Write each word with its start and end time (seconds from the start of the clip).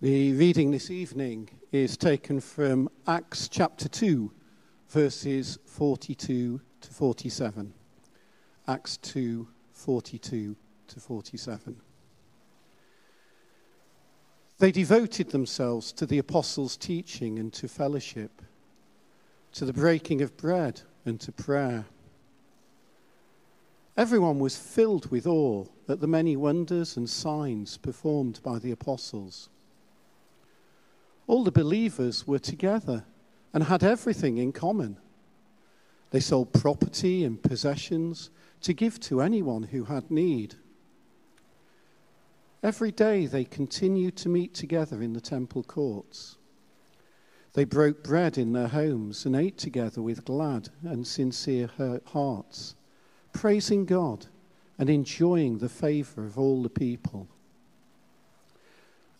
The 0.00 0.32
reading 0.34 0.70
this 0.70 0.92
evening 0.92 1.50
is 1.72 1.96
taken 1.96 2.38
from 2.38 2.88
Acts 3.08 3.48
chapter 3.48 3.88
2, 3.88 4.30
verses 4.90 5.58
42 5.66 6.60
to 6.82 6.88
47. 6.88 7.74
Acts 8.68 8.96
2, 8.98 9.48
42 9.72 10.54
to 10.86 11.00
47. 11.00 11.80
They 14.60 14.70
devoted 14.70 15.30
themselves 15.30 15.90
to 15.94 16.06
the 16.06 16.18
apostles' 16.18 16.76
teaching 16.76 17.40
and 17.40 17.52
to 17.54 17.66
fellowship, 17.66 18.40
to 19.54 19.64
the 19.64 19.72
breaking 19.72 20.22
of 20.22 20.36
bread 20.36 20.80
and 21.06 21.18
to 21.22 21.32
prayer. 21.32 21.86
Everyone 23.96 24.38
was 24.38 24.56
filled 24.56 25.10
with 25.10 25.26
awe 25.26 25.64
at 25.88 25.98
the 25.98 26.06
many 26.06 26.36
wonders 26.36 26.96
and 26.96 27.10
signs 27.10 27.76
performed 27.78 28.38
by 28.44 28.60
the 28.60 28.70
apostles. 28.70 29.48
All 31.28 31.44
the 31.44 31.52
believers 31.52 32.26
were 32.26 32.38
together 32.38 33.04
and 33.54 33.64
had 33.64 33.84
everything 33.84 34.38
in 34.38 34.50
common. 34.50 34.96
They 36.10 36.20
sold 36.20 36.54
property 36.54 37.22
and 37.22 37.40
possessions 37.40 38.30
to 38.62 38.72
give 38.72 38.98
to 39.00 39.20
anyone 39.20 39.64
who 39.64 39.84
had 39.84 40.10
need. 40.10 40.54
Every 42.62 42.90
day 42.90 43.26
they 43.26 43.44
continued 43.44 44.16
to 44.16 44.28
meet 44.30 44.54
together 44.54 45.02
in 45.02 45.12
the 45.12 45.20
temple 45.20 45.62
courts. 45.62 46.38
They 47.52 47.64
broke 47.64 48.02
bread 48.02 48.38
in 48.38 48.52
their 48.52 48.68
homes 48.68 49.26
and 49.26 49.36
ate 49.36 49.58
together 49.58 50.00
with 50.00 50.24
glad 50.24 50.70
and 50.82 51.06
sincere 51.06 51.68
hearts, 52.06 52.74
praising 53.32 53.84
God 53.84 54.26
and 54.78 54.88
enjoying 54.88 55.58
the 55.58 55.68
favor 55.68 56.24
of 56.24 56.38
all 56.38 56.62
the 56.62 56.70
people. 56.70 57.28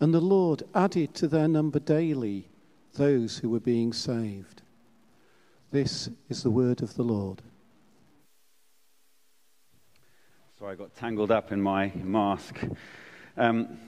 And 0.01 0.15
the 0.15 0.21
Lord 0.21 0.63
added 0.75 1.15
to 1.15 1.27
their 1.27 1.49
number 1.49 1.81
daily 1.81 2.49
those 2.95 3.39
who 3.39 3.51
were 3.51 3.61
being 3.61 3.93
saved. 3.93 4.63
This 5.71 6.09
is 6.29 6.43
the 6.43 6.51
word 6.51 6.83
of 6.83 6.95
the 6.95 7.03
Lord. 7.03 7.43
Sorry, 10.59 10.73
I 10.73 10.75
got 10.77 10.95
tangled 10.97 11.31
up 11.31 11.53
in 11.53 11.61
my 11.61 11.93
mask. 11.95 12.59
Um, 13.37 13.79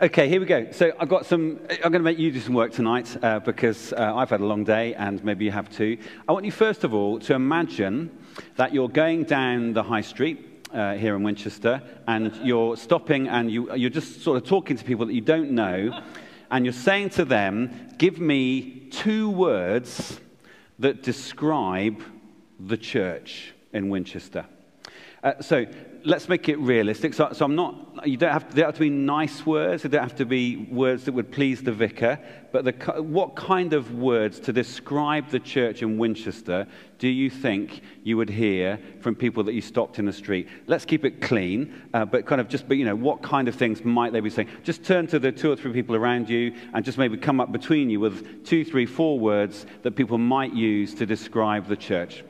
okay, 0.00 0.28
here 0.28 0.40
we 0.40 0.46
go. 0.46 0.70
So 0.72 0.92
I've 0.98 1.08
got 1.08 1.26
some. 1.26 1.60
I'm 1.70 1.92
going 1.92 1.92
to 1.92 2.00
make 2.00 2.18
you 2.18 2.32
do 2.32 2.40
some 2.40 2.54
work 2.54 2.72
tonight 2.72 3.16
uh, 3.22 3.38
because 3.38 3.92
uh, 3.92 4.12
I've 4.16 4.30
had 4.30 4.40
a 4.40 4.46
long 4.46 4.64
day, 4.64 4.94
and 4.94 5.22
maybe 5.22 5.44
you 5.44 5.52
have 5.52 5.70
too. 5.70 5.98
I 6.28 6.32
want 6.32 6.44
you 6.44 6.52
first 6.52 6.82
of 6.82 6.94
all 6.94 7.20
to 7.20 7.34
imagine 7.34 8.10
that 8.56 8.74
you're 8.74 8.88
going 8.88 9.24
down 9.24 9.72
the 9.72 9.82
high 9.82 10.00
street 10.00 10.49
uh, 10.72 10.94
here 10.94 11.16
in 11.16 11.22
Winchester, 11.22 11.82
and 12.06 12.34
you're 12.42 12.76
stopping 12.76 13.28
and 13.28 13.50
you, 13.50 13.74
you're 13.74 13.90
just 13.90 14.22
sort 14.22 14.36
of 14.36 14.48
talking 14.48 14.76
to 14.76 14.84
people 14.84 15.06
that 15.06 15.14
you 15.14 15.20
don't 15.20 15.50
know, 15.50 16.02
and 16.50 16.64
you're 16.64 16.72
saying 16.72 17.10
to 17.10 17.24
them, 17.24 17.88
Give 17.98 18.18
me 18.18 18.88
two 18.90 19.30
words 19.30 20.20
that 20.78 21.02
describe 21.02 22.02
the 22.58 22.76
church 22.76 23.52
in 23.72 23.88
Winchester. 23.88 24.46
Uh, 25.22 25.40
so 25.40 25.66
let's 26.04 26.28
make 26.28 26.48
it 26.48 26.58
realistic. 26.58 27.12
So, 27.14 27.30
so 27.32 27.44
I'm 27.44 27.54
not, 27.54 28.06
you 28.06 28.16
don't 28.16 28.32
have, 28.32 28.54
to, 28.54 28.64
have 28.64 28.74
to 28.74 28.80
be 28.80 28.90
nice 28.90 29.44
words, 29.44 29.82
they 29.82 29.88
don't 29.88 30.02
have 30.02 30.16
to 30.16 30.24
be 30.24 30.56
words 30.56 31.04
that 31.04 31.12
would 31.12 31.30
please 31.30 31.62
the 31.62 31.72
vicar, 31.72 32.18
but 32.52 32.64
the, 32.64 33.02
what 33.02 33.36
kind 33.36 33.74
of 33.74 33.92
words 33.94 34.40
to 34.40 34.52
describe 34.52 35.28
the 35.28 35.38
church 35.38 35.82
in 35.82 35.98
Winchester 35.98 36.66
do 36.98 37.08
you 37.08 37.30
think 37.30 37.80
you 38.02 38.16
would 38.16 38.30
hear 38.30 38.78
from 39.00 39.14
people 39.14 39.42
that 39.44 39.52
you 39.52 39.60
stopped 39.60 39.98
in 39.98 40.04
the 40.04 40.12
street? 40.12 40.48
Let's 40.66 40.84
keep 40.84 41.04
it 41.04 41.20
clean, 41.20 41.82
uh, 41.92 42.04
but 42.04 42.26
kind 42.26 42.40
of 42.40 42.48
just, 42.48 42.66
but 42.66 42.76
you 42.76 42.84
know, 42.84 42.96
what 42.96 43.22
kind 43.22 43.48
of 43.48 43.54
things 43.54 43.84
might 43.84 44.12
they 44.12 44.20
be 44.20 44.30
saying? 44.30 44.48
Just 44.62 44.84
turn 44.84 45.06
to 45.08 45.18
the 45.18 45.32
two 45.32 45.50
or 45.50 45.56
three 45.56 45.72
people 45.72 45.96
around 45.96 46.28
you 46.28 46.54
and 46.72 46.84
just 46.84 46.98
maybe 46.98 47.16
come 47.16 47.40
up 47.40 47.52
between 47.52 47.90
you 47.90 48.00
with 48.00 48.44
two, 48.44 48.64
three, 48.64 48.86
four 48.86 49.18
words 49.18 49.66
that 49.82 49.92
people 49.92 50.18
might 50.18 50.54
use 50.54 50.94
to 50.94 51.06
describe 51.06 51.66
the 51.66 51.76
church. 51.76 52.24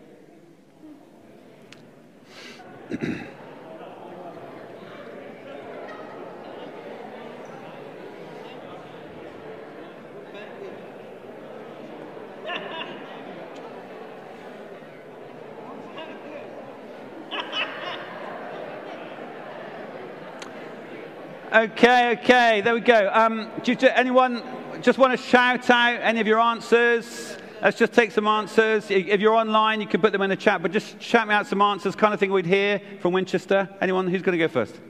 Okay, 21.52 22.12
okay, 22.12 22.60
there 22.60 22.74
we 22.74 22.80
go. 22.80 23.10
Um, 23.12 23.50
do 23.62 23.72
you, 23.72 23.88
anyone 23.88 24.42
just 24.82 24.98
want 24.98 25.12
to 25.12 25.16
shout 25.16 25.68
out 25.70 26.00
any 26.00 26.20
of 26.20 26.26
your 26.26 26.40
answers? 26.40 27.36
Let's 27.62 27.78
just 27.78 27.92
take 27.92 28.10
some 28.10 28.26
answers. 28.26 28.90
If 28.90 29.20
you're 29.20 29.34
online, 29.34 29.80
you 29.80 29.86
can 29.86 30.00
put 30.00 30.12
them 30.12 30.22
in 30.22 30.30
the 30.30 30.36
chat, 30.36 30.62
but 30.62 30.72
just 30.72 31.00
shout 31.00 31.28
me 31.28 31.34
out 31.34 31.46
some 31.46 31.60
answers, 31.60 31.94
kind 31.94 32.14
of 32.14 32.20
thing 32.20 32.32
we'd 32.32 32.46
hear 32.46 32.80
from 33.00 33.12
Winchester. 33.12 33.68
Anyone 33.80 34.08
who's 34.08 34.22
going 34.22 34.38
to 34.38 34.44
go 34.44 34.48
first? 34.48 34.80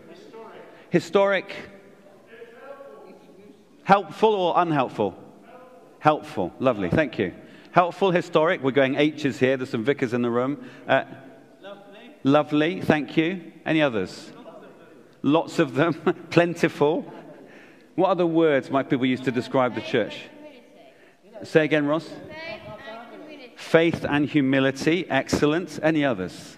Historic. 0.91 1.53
Historic. 1.53 1.56
Helpful 3.82 4.34
or 4.34 4.54
unhelpful? 4.56 5.16
Helpful. 5.98 6.53
Lovely. 6.58 6.91
Thank 6.91 7.19
you. 7.19 7.34
Helpful, 7.72 8.10
historic. 8.10 8.62
We're 8.62 8.70
going 8.70 8.94
H's 8.94 9.38
here. 9.38 9.56
There's 9.56 9.70
some 9.70 9.84
vicars 9.84 10.14
in 10.14 10.22
the 10.22 10.31
room. 10.31 10.64
Uh, 10.87 11.04
lovely. 11.62 12.14
Lovely. 12.22 12.81
Thank 12.81 13.16
you. 13.16 13.52
Any 13.66 13.82
others? 13.82 14.32
lots 15.22 15.58
of 15.58 15.75
them, 15.75 15.94
plentiful. 16.31 17.04
What 17.94 18.10
other 18.10 18.26
words 18.26 18.70
might 18.70 18.88
people 18.88 19.06
use 19.06 19.20
to 19.22 19.31
describe 19.31 19.75
the 19.75 19.81
church? 19.81 20.22
Say 21.42 21.64
again, 21.64 21.87
Ross. 21.87 22.08
Faith 23.70 24.04
and, 24.04 24.28
humility. 24.28 25.08
Excellent. 25.08 25.78
Any 25.81 26.04
others? 26.04 26.56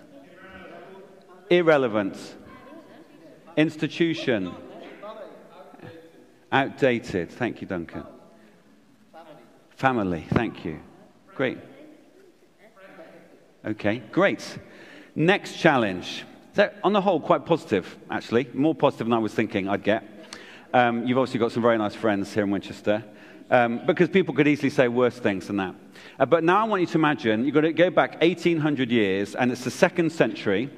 Irrelevant. 1.50 2.16
Institution. 3.54 4.50
Outdated. 6.50 7.30
Thank 7.30 7.60
you, 7.60 7.66
Duncan. 7.66 8.04
Family. 9.76 10.24
Thank 10.30 10.64
you. 10.64 10.80
Great. 11.34 11.58
Okay, 13.66 13.98
great. 14.10 14.58
Next 15.14 15.58
challenge. 15.58 16.24
So, 16.56 16.72
on 16.82 16.94
the 16.94 17.02
whole, 17.02 17.20
quite 17.20 17.44
positive, 17.44 17.94
actually. 18.10 18.48
More 18.54 18.74
positive 18.74 19.06
than 19.06 19.12
I 19.12 19.18
was 19.18 19.34
thinking 19.34 19.68
I'd 19.68 19.84
get. 19.84 20.02
Um, 20.72 21.06
you've 21.06 21.18
obviously 21.18 21.40
got 21.40 21.52
some 21.52 21.62
very 21.62 21.76
nice 21.76 21.94
friends 21.94 22.32
here 22.32 22.44
in 22.44 22.50
Winchester. 22.50 23.04
Um, 23.52 23.82
because 23.84 24.08
people 24.08 24.32
could 24.34 24.48
easily 24.48 24.70
say 24.70 24.88
worse 24.88 25.18
things 25.18 25.48
than 25.48 25.58
that. 25.58 25.74
Uh, 26.18 26.24
but 26.24 26.42
now 26.42 26.64
I 26.64 26.64
want 26.64 26.80
you 26.80 26.86
to 26.86 26.96
imagine 26.96 27.44
you've 27.44 27.52
got 27.52 27.60
to 27.60 27.72
go 27.74 27.90
back 27.90 28.18
1800 28.22 28.90
years, 28.90 29.34
and 29.34 29.52
it's 29.52 29.62
the 29.62 29.70
second 29.70 30.10
century, 30.10 30.70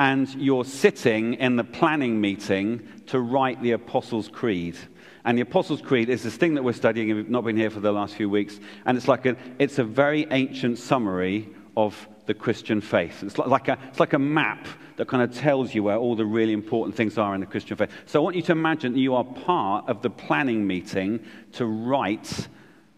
and 0.00 0.28
you're 0.34 0.64
sitting 0.64 1.34
in 1.34 1.54
the 1.54 1.62
planning 1.62 2.20
meeting 2.20 2.82
to 3.06 3.20
write 3.20 3.62
the 3.62 3.70
Apostles' 3.70 4.28
Creed. 4.28 4.76
And 5.24 5.38
the 5.38 5.42
Apostles' 5.42 5.80
Creed 5.80 6.08
is 6.08 6.24
this 6.24 6.34
thing 6.34 6.54
that 6.54 6.64
we're 6.64 6.72
studying, 6.72 7.08
and 7.08 7.20
we've 7.20 7.30
not 7.30 7.44
been 7.44 7.56
here 7.56 7.70
for 7.70 7.78
the 7.78 7.92
last 7.92 8.16
few 8.16 8.28
weeks, 8.28 8.58
and 8.84 8.98
it's 8.98 9.06
like 9.06 9.24
a, 9.24 9.36
it's 9.60 9.78
a 9.78 9.84
very 9.84 10.26
ancient 10.32 10.80
summary 10.80 11.48
of 11.76 12.08
the 12.26 12.34
Christian 12.34 12.80
faith. 12.80 13.22
It's 13.22 13.38
like, 13.38 13.68
a, 13.68 13.78
it's 13.90 14.00
like 14.00 14.14
a 14.14 14.18
map 14.18 14.66
that 14.98 15.06
kind 15.06 15.22
of 15.22 15.32
tells 15.34 15.74
you 15.74 15.84
where 15.84 15.96
all 15.96 16.16
the 16.16 16.26
really 16.26 16.52
important 16.52 16.94
things 16.94 17.16
are 17.18 17.32
in 17.32 17.40
the 17.40 17.46
Christian 17.46 17.76
faith. 17.76 17.90
So 18.06 18.20
I 18.20 18.22
want 18.22 18.34
you 18.34 18.42
to 18.42 18.52
imagine 18.52 18.96
you 18.96 19.14
are 19.14 19.24
part 19.24 19.88
of 19.88 20.02
the 20.02 20.10
planning 20.10 20.66
meeting 20.66 21.20
to 21.52 21.66
write 21.66 22.48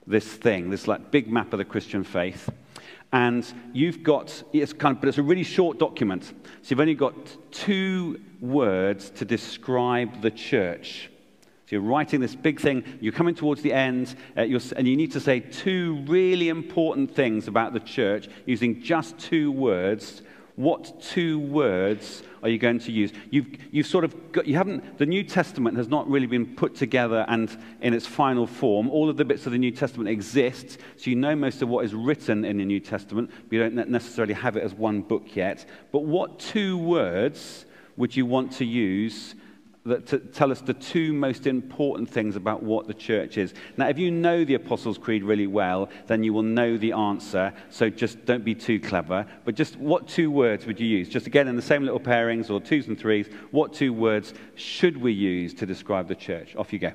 this 0.06 0.27
thing, 0.27 0.71
this 0.71 0.89
like 0.89 1.10
big 1.10 1.31
map 1.31 1.53
of 1.53 1.59
the 1.59 1.65
Christian 1.65 2.03
faith. 2.03 2.49
And 3.12 3.44
you've 3.75 4.03
got, 4.03 4.43
it's 4.55 4.72
kind 4.72 4.97
of, 4.97 5.00
but 5.00 5.09
it's 5.09 5.19
a 5.19 5.22
really 5.22 5.43
short 5.43 5.78
document. 5.78 6.25
So 6.25 6.71
you've 6.71 6.81
only 6.81 6.94
got 6.94 7.15
two 7.50 8.19
words 8.41 9.10
to 9.10 9.27
describe 9.27 10.22
the 10.22 10.31
church. 10.31 11.10
So 11.66 11.77
you're 11.77 11.83
writing 11.83 12.21
this 12.21 12.34
big 12.34 12.60
thing, 12.60 12.83
you're 13.01 13.13
coming 13.13 13.34
towards 13.34 13.60
the 13.60 13.74
end, 13.74 14.16
uh, 14.39 14.41
and 14.41 14.89
you 14.89 14.97
need 14.97 15.13
to 15.13 15.21
say 15.21 15.41
two 15.41 16.03
really 16.07 16.48
important 16.48 17.15
things 17.15 17.47
about 17.47 17.74
the 17.74 17.80
church 17.80 18.28
using 18.47 18.80
just 18.80 19.19
two 19.19 19.53
words. 19.53 20.22
What 20.60 21.01
two 21.01 21.39
words 21.39 22.22
are 22.42 22.51
you 22.51 22.59
going 22.59 22.80
to 22.80 22.92
use? 22.92 23.15
You've, 23.30 23.47
you've 23.71 23.86
sort 23.86 24.04
of 24.04 24.30
got, 24.30 24.47
you 24.47 24.57
haven't, 24.57 24.98
the 24.98 25.07
New 25.07 25.24
Testament 25.24 25.78
has 25.78 25.89
not 25.89 26.07
really 26.07 26.27
been 26.27 26.54
put 26.54 26.74
together 26.74 27.24
and 27.28 27.57
in 27.80 27.95
its 27.95 28.07
final 28.07 28.47
form. 28.47 28.91
All 28.91 29.09
of 29.09 29.16
the 29.16 29.24
bits 29.24 29.47
of 29.47 29.53
the 29.53 29.59
New 29.59 29.71
Testament 29.71 30.10
exist, 30.10 30.77
so 30.98 31.09
you 31.09 31.16
know 31.16 31.34
most 31.34 31.62
of 31.62 31.71
what 31.71 31.86
is 31.86 31.95
written 31.95 32.45
in 32.45 32.59
the 32.59 32.66
New 32.66 32.78
Testament, 32.78 33.30
but 33.30 33.53
you 33.53 33.59
don't 33.59 33.89
necessarily 33.89 34.34
have 34.34 34.54
it 34.59 34.62
as 34.62 34.74
one 34.74 35.01
book 35.01 35.34
yet. 35.34 35.65
But 35.92 36.01
what 36.01 36.39
two 36.39 36.77
words 36.77 37.65
would 37.97 38.15
you 38.15 38.27
want 38.27 38.53
to 38.53 38.66
use 38.66 39.34
that 39.86 40.06
t- 40.06 40.18
tell 40.18 40.53
us 40.53 40.60
the 40.60 40.74
two 40.74 41.12
most 41.12 41.47
important 41.47 42.09
things 42.09 42.36
about 42.36 42.62
what 42.62 42.86
the 42.86 42.94
church 42.94 43.38
is. 43.38 43.54
Now, 43.78 43.88
if 43.88 43.98
you 43.98 44.10
know 44.10 44.44
the 44.44 44.54
Apostles' 44.54 44.98
Creed 44.98 45.24
really 45.24 45.47
well, 45.47 45.88
then 46.06 46.22
you 46.22 46.34
will 46.34 46.42
know 46.42 46.77
the 46.77 46.92
answer. 46.92 47.54
So 47.71 47.88
just 47.88 48.24
don't 48.27 48.44
be 48.44 48.54
too 48.54 48.78
clever. 48.78 49.27
But 49.44 49.54
just 49.54 49.77
what 49.77 50.06
two 50.06 50.30
words 50.30 50.66
would 50.66 50.78
you 50.78 50.86
use? 50.86 51.09
Just 51.09 51.27
again 51.27 51.48
in 51.48 51.56
the 51.56 51.62
same 51.62 51.82
little 51.82 52.00
pairings 52.00 52.50
or 52.50 52.60
twos 52.60 52.88
and 52.88 52.98
threes, 52.98 53.28
what 53.53 53.72
two 53.72 53.92
words 53.92 54.34
should 54.54 54.97
we 54.97 55.12
use 55.12 55.54
to 55.54 55.66
describe 55.66 56.09
the 56.09 56.15
church? 56.15 56.54
Off 56.56 56.72
you 56.72 56.78
go. 56.78 56.92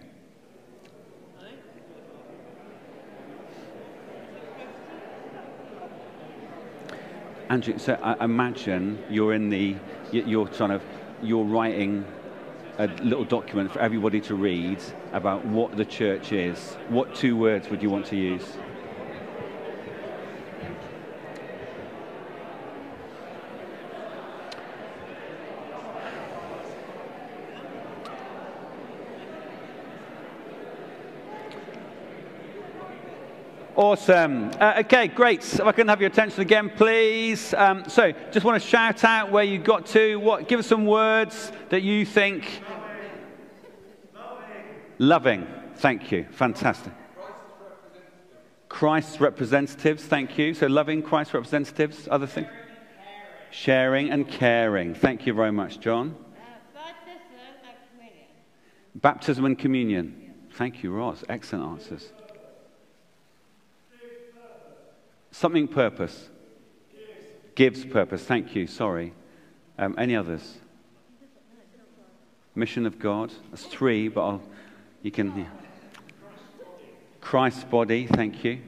Andrew, 7.50 7.78
so 7.78 7.94
I 8.02 8.24
imagine 8.26 9.04
you're 9.10 9.34
in 9.34 9.50
the, 9.50 9.76
you're 10.12 10.48
kind 10.48 10.72
of. 10.72 10.84
you're 11.22 11.44
writing 11.46 12.06
a 12.78 12.88
little 13.02 13.26
document 13.26 13.72
for 13.72 13.80
everybody 13.80 14.20
to 14.22 14.36
read 14.36 14.80
about 15.14 15.46
what 15.46 15.76
the 15.78 15.86
church 15.86 16.32
is. 16.32 16.58
What 16.90 17.16
two 17.16 17.38
words 17.38 17.70
would 17.70 17.82
you 17.82 17.90
want 17.90 18.06
to 18.08 18.16
use? 18.16 18.44
Awesome. 33.76 34.52
Uh, 34.58 34.76
okay, 34.80 35.10
great. 35.10 35.42
If 35.42 35.60
I 35.60 35.74
can 35.74 35.90
have 35.90 36.00
your 36.00 36.10
attention 36.10 36.40
again, 36.40 36.70
please. 36.70 37.54
Um, 37.54 37.84
so, 37.90 38.14
just 38.32 38.46
want 38.46 38.62
to 38.62 38.66
shout 38.66 39.04
out 39.04 39.32
where 39.32 39.44
you 39.44 39.60
got 39.60 39.86
to. 39.88 40.16
What? 40.16 40.48
Give 40.48 40.62
us 40.62 40.68
some 40.68 40.86
words 40.86 41.52
that 41.70 41.82
you 41.82 42.06
think. 42.06 42.62
Loving. 44.98 45.44
Loving. 45.44 45.48
Thank 45.76 46.10
you. 46.10 46.26
Fantastic. 46.32 46.94
Christ's 48.70 49.20
representatives. 49.20 50.06
Thank 50.06 50.38
you. 50.38 50.54
So, 50.54 50.68
loving 50.68 51.02
Christ's 51.02 51.34
representatives. 51.34 52.08
Other 52.10 52.28
things. 52.28 52.48
Sharing 53.52 54.10
and 54.10 54.26
caring. 54.26 54.96
Thank 54.96 55.26
you 55.26 55.34
very 55.34 55.52
much, 55.52 55.82
John. 55.82 56.16
Uh, 56.16 56.46
baptism 56.74 57.22
and 57.66 57.78
communion. 57.92 58.28
Baptism 58.96 59.46
and 59.46 59.60
communion. 59.60 60.34
Thank 60.54 60.82
you, 60.82 60.92
Ross. 60.92 61.26
Excellent 61.28 61.66
answers. 61.66 62.14
Something 65.38 65.68
purpose. 65.68 66.30
Gives 67.56 67.84
purpose. 67.84 68.24
Thank 68.24 68.56
you. 68.56 68.68
Sorry. 68.68 69.14
Um, 69.78 69.94
any 69.98 70.16
others? 70.16 70.60
Mission 72.56 72.86
of 72.86 73.00
God. 73.00 73.34
That's 73.50 73.66
three, 73.66 74.08
but 74.08 74.26
I'll, 74.26 74.42
you 75.02 75.12
can. 75.12 75.38
Yeah. 75.38 75.46
Christ's 77.20 77.66
body. 77.66 78.08
Thank 78.08 78.46
you. 78.46 78.62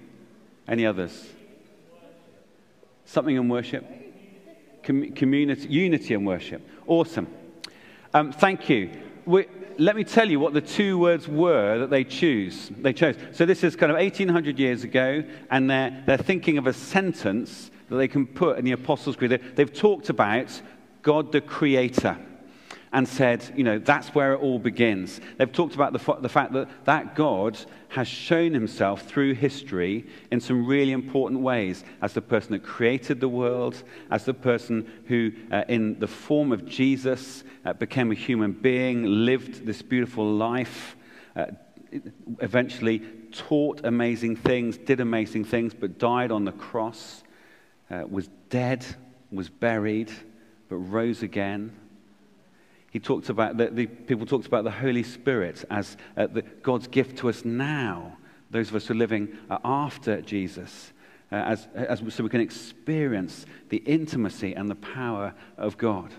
Any 0.68 0.86
others? 0.86 1.30
Something 3.06 3.38
in 3.38 3.48
worship. 3.48 3.86
Com- 4.84 5.14
community, 5.14 5.70
unity 5.70 6.16
and 6.16 6.28
worship. 6.28 6.68
Awesome. 6.86 7.28
Um, 8.14 8.34
thank 8.34 8.68
you. 8.68 8.90
Let 9.28 9.96
me 9.96 10.04
tell 10.04 10.30
you 10.30 10.40
what 10.40 10.54
the 10.54 10.62
two 10.62 10.98
words 10.98 11.28
were 11.28 11.80
that 11.80 11.90
they 11.90 12.04
choose. 12.04 12.70
They 12.70 12.94
chose. 12.94 13.16
So 13.34 13.46
this 13.46 13.64
is 13.64 13.76
kind 13.76 13.92
of 13.92 13.98
1800 13.98 14.58
years 14.58 14.84
ago, 14.84 15.24
and 15.52 15.70
they're, 15.70 16.04
they're 16.06 16.18
thinking 16.18 16.58
of 16.58 16.66
a 16.66 16.74
sentence 16.74 17.70
that 17.90 17.98
they 17.98 18.08
can 18.08 18.26
put 18.26 18.58
in 18.58 18.66
the 18.66 18.72
Apostles' 18.72 19.16
Creed. 19.16 19.40
They've 19.56 19.74
talked 19.74 20.10
about 20.10 20.62
God 21.02 21.32
the 21.32 21.42
Creator 21.42 22.18
and 22.94 23.08
said, 23.08 23.54
you 23.56 23.64
know, 23.64 23.80
that's 23.80 24.10
where 24.10 24.34
it 24.34 24.38
all 24.38 24.60
begins. 24.60 25.20
They've 25.38 25.52
talked 25.52 25.76
about 25.76 25.94
the, 25.94 26.18
the 26.22 26.30
fact 26.30 26.54
that 26.54 26.70
that 26.86 27.16
God 27.16 27.58
has 27.90 28.08
shown 28.08 28.54
himself 28.54 29.04
through 29.04 29.34
history 29.34 30.06
in 30.32 30.40
some 30.40 30.66
really 30.66 30.92
important 30.92 31.42
ways 31.42 31.84
as 32.02 32.14
the 32.14 32.22
person 32.22 32.52
that 32.54 32.64
created 32.64 33.20
the 33.20 33.30
world, 33.30 33.82
as 34.12 34.26
the 34.26 34.34
person 34.34 34.90
who, 35.08 35.32
uh, 35.52 35.64
in 35.68 36.00
the 36.00 36.08
form 36.08 36.52
of 36.52 36.66
Jesus, 36.66 37.44
uh, 37.66 37.74
became 37.74 38.12
a 38.12 38.16
human 38.16 38.52
being, 38.52 39.04
lived 39.04 39.66
this 39.66 39.82
beautiful 39.82 40.30
life, 40.34 40.96
uh, 41.36 41.46
eventually 42.40 43.00
taught 43.32 43.82
amazing 43.86 44.36
things, 44.36 44.78
did 44.78 45.00
amazing 45.00 45.44
things, 45.44 45.74
but 45.74 45.98
died 45.98 46.32
on 46.32 46.46
the 46.46 46.52
cross, 46.52 47.24
uh, 47.90 48.04
was 48.10 48.30
dead, 48.50 48.86
was 49.32 49.50
buried, 49.50 50.12
but 50.70 50.76
rose 50.78 51.24
again 51.24 51.74
he 52.98 53.00
talked 53.00 53.30
about 53.30 53.58
the, 53.58 53.68
the 53.68 53.86
people 53.86 54.26
talked 54.26 54.48
about 54.48 54.64
the 54.64 54.72
Holy 54.72 55.04
Spirit 55.04 55.64
as 55.70 55.98
uh, 56.18 56.26
the, 56.26 56.42
God's 56.42 56.88
gift 56.88 57.20
to 57.20 57.30
us 57.30 57.46
now. 57.46 58.18
Those 58.50 58.70
of 58.70 58.76
us 58.76 58.88
who 58.88 58.96
are 58.96 58.98
living 58.98 59.38
uh, 59.52 59.60
after 59.64 60.20
Jesus, 60.20 60.94
uh, 61.32 61.36
as, 61.36 61.68
as, 61.76 62.02
so 62.10 62.24
we 62.24 62.30
can 62.32 62.42
experience 62.42 63.46
the 63.70 63.78
intimacy 63.78 64.56
and 64.56 64.68
the 64.68 64.74
power 64.74 65.36
of 65.60 65.78
God. 65.78 66.12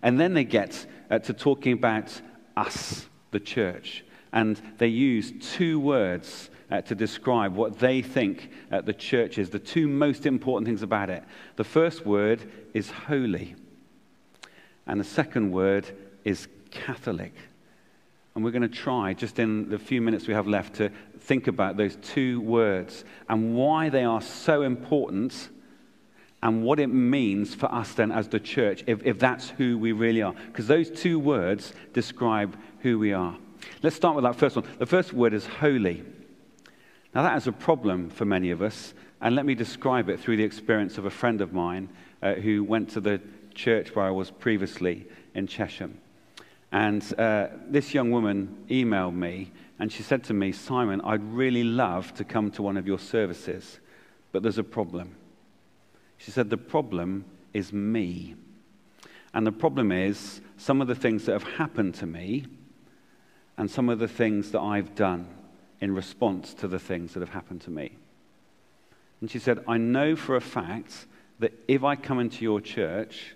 And 0.00 0.18
then 0.18 0.32
they 0.32 0.44
get 0.44 0.86
uh, 1.10 1.18
to 1.18 1.34
talking 1.34 1.74
about 1.74 2.18
us, 2.56 3.06
the 3.30 3.40
church, 3.40 4.02
and 4.32 4.58
they 4.78 4.88
use 4.88 5.34
two 5.54 5.78
words 5.78 6.48
uh, 6.70 6.80
to 6.80 6.94
describe 6.94 7.54
what 7.54 7.78
they 7.78 8.00
think 8.00 8.48
uh, 8.72 8.80
the 8.80 8.94
church 8.94 9.36
is, 9.36 9.50
the 9.50 9.58
two 9.58 9.86
most 9.86 10.24
important 10.24 10.66
things 10.66 10.82
about 10.82 11.10
it. 11.10 11.24
The 11.56 11.64
first 11.64 12.06
word 12.06 12.50
is 12.72 12.88
holy, 12.88 13.54
and 14.86 14.98
the 14.98 15.04
second 15.04 15.50
word 15.50 15.94
is 16.26 16.48
Catholic. 16.70 17.32
And 18.34 18.44
we're 18.44 18.50
going 18.50 18.62
to 18.62 18.68
try, 18.68 19.14
just 19.14 19.38
in 19.38 19.70
the 19.70 19.78
few 19.78 20.02
minutes 20.02 20.26
we 20.26 20.34
have 20.34 20.48
left, 20.48 20.74
to 20.74 20.90
think 21.20 21.46
about 21.46 21.76
those 21.76 21.96
two 22.02 22.40
words 22.40 23.04
and 23.28 23.54
why 23.54 23.88
they 23.88 24.04
are 24.04 24.20
so 24.20 24.62
important 24.62 25.48
and 26.42 26.62
what 26.64 26.78
it 26.80 26.88
means 26.88 27.54
for 27.54 27.72
us 27.72 27.94
then 27.94 28.12
as 28.12 28.28
the 28.28 28.40
church, 28.40 28.84
if, 28.86 29.02
if 29.04 29.18
that's 29.18 29.50
who 29.50 29.78
we 29.78 29.92
really 29.92 30.20
are. 30.20 30.34
Because 30.48 30.66
those 30.66 30.90
two 30.90 31.18
words 31.18 31.72
describe 31.94 32.58
who 32.80 32.98
we 32.98 33.12
are. 33.12 33.36
Let's 33.82 33.96
start 33.96 34.16
with 34.16 34.24
that 34.24 34.36
first 34.36 34.56
one. 34.56 34.66
The 34.78 34.84
first 34.84 35.12
word 35.12 35.32
is 35.32 35.46
holy. 35.46 36.04
Now, 37.14 37.22
that 37.22 37.36
is 37.36 37.46
a 37.46 37.52
problem 37.52 38.10
for 38.10 38.26
many 38.26 38.50
of 38.50 38.60
us, 38.60 38.92
and 39.22 39.34
let 39.34 39.46
me 39.46 39.54
describe 39.54 40.08
it 40.08 40.20
through 40.20 40.36
the 40.36 40.44
experience 40.44 40.98
of 40.98 41.06
a 41.06 41.10
friend 41.10 41.40
of 41.40 41.52
mine 41.52 41.88
uh, 42.20 42.34
who 42.34 42.64
went 42.64 42.90
to 42.90 43.00
the 43.00 43.20
church 43.54 43.94
where 43.94 44.04
I 44.04 44.10
was 44.10 44.30
previously 44.30 45.06
in 45.34 45.46
Chesham. 45.46 45.98
And 46.72 47.02
uh, 47.18 47.48
this 47.68 47.94
young 47.94 48.10
woman 48.10 48.64
emailed 48.68 49.14
me 49.14 49.52
and 49.78 49.92
she 49.92 50.02
said 50.02 50.24
to 50.24 50.34
me, 50.34 50.52
Simon, 50.52 51.00
I'd 51.02 51.22
really 51.22 51.64
love 51.64 52.14
to 52.14 52.24
come 52.24 52.50
to 52.52 52.62
one 52.62 52.76
of 52.76 52.86
your 52.86 52.98
services, 52.98 53.78
but 54.32 54.42
there's 54.42 54.58
a 54.58 54.64
problem. 54.64 55.16
She 56.18 56.30
said, 56.30 56.48
The 56.48 56.56
problem 56.56 57.26
is 57.52 57.72
me. 57.72 58.36
And 59.34 59.46
the 59.46 59.52
problem 59.52 59.92
is 59.92 60.40
some 60.56 60.80
of 60.80 60.88
the 60.88 60.94
things 60.94 61.26
that 61.26 61.32
have 61.32 61.42
happened 61.42 61.94
to 61.96 62.06
me 62.06 62.46
and 63.58 63.70
some 63.70 63.90
of 63.90 63.98
the 63.98 64.08
things 64.08 64.50
that 64.52 64.60
I've 64.60 64.94
done 64.94 65.28
in 65.80 65.94
response 65.94 66.54
to 66.54 66.68
the 66.68 66.78
things 66.78 67.12
that 67.12 67.20
have 67.20 67.30
happened 67.30 67.60
to 67.62 67.70
me. 67.70 67.92
And 69.20 69.30
she 69.30 69.38
said, 69.38 69.62
I 69.68 69.76
know 69.76 70.16
for 70.16 70.36
a 70.36 70.40
fact 70.40 71.06
that 71.38 71.52
if 71.68 71.84
I 71.84 71.96
come 71.96 72.18
into 72.18 72.44
your 72.44 72.62
church, 72.62 73.34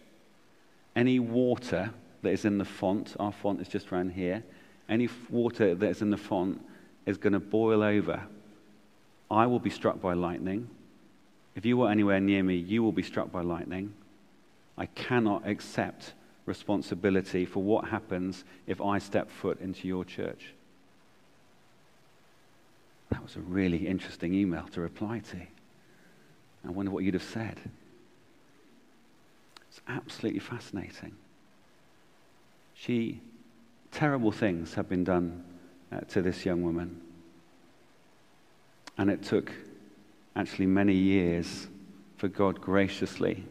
any 0.97 1.19
water 1.19 1.93
that 2.23 2.31
is 2.31 2.45
in 2.45 2.59
the 2.59 2.65
font, 2.65 3.17
our 3.19 3.33
font 3.33 3.61
is 3.61 3.69
just 3.69 3.93
around 3.93 4.11
here, 4.11 4.43
any 4.89 5.09
water 5.29 5.75
that 5.75 5.89
is 5.89 6.03
in 6.03 6.11
the 6.11 6.17
font 6.17 6.61
is 7.07 7.17
going 7.17 7.33
to 7.33 7.41
boil 7.41 7.83
over. 7.83 8.23
I 9.31 9.47
will 9.47 9.61
be 9.61 9.71
struck 9.71 10.01
by 10.01 10.15
lightning. 10.15 10.69
If 11.55 11.65
you 11.65 11.77
were 11.77 11.91
anywhere 11.91 12.21
near 12.21 12.43
me, 12.43 12.57
you 12.57 12.83
will 12.83 12.93
be 12.93 13.03
struck 13.03 13.31
by 13.31 13.43
lightning. 13.43 13.95
I 14.77 14.87
cannot 14.87 15.47
accept 15.47 16.15
responsibility 16.47 17.45
for 17.45 17.63
what 17.63 17.89
happens 17.89 18.45
if 18.67 18.81
I 18.81 18.99
step 18.99 19.31
foot 19.31 19.61
into 19.61 19.87
your 19.87 20.05
church. 20.05 20.53
That 23.11 23.23
was 23.23 23.37
a 23.37 23.41
really 23.41 23.87
interesting 23.87 24.35
email 24.35 24.67
to 24.73 24.81
reply 24.81 25.21
to. 25.31 25.39
I 26.67 26.71
wonder 26.71 26.91
what 26.91 27.05
you'd 27.05 27.15
have 27.15 27.23
said. 27.23 27.59
It's 29.69 29.81
absolutely 29.89 30.41
fascinating. 30.41 31.15
She, 32.81 33.21
terrible 33.91 34.33
things 34.33 34.73
have 34.73 34.89
been 34.89 35.05
done 35.05 35.45
uh, 35.93 36.01
to 36.09 36.23
this 36.23 36.47
young 36.47 36.63
woman. 36.63 36.99
And 38.97 39.11
it 39.11 39.23
took 39.23 39.53
actually 40.35 40.65
many 40.65 40.95
years 40.95 41.67
for 42.17 42.29
God 42.29 42.59
graciously 42.59 43.45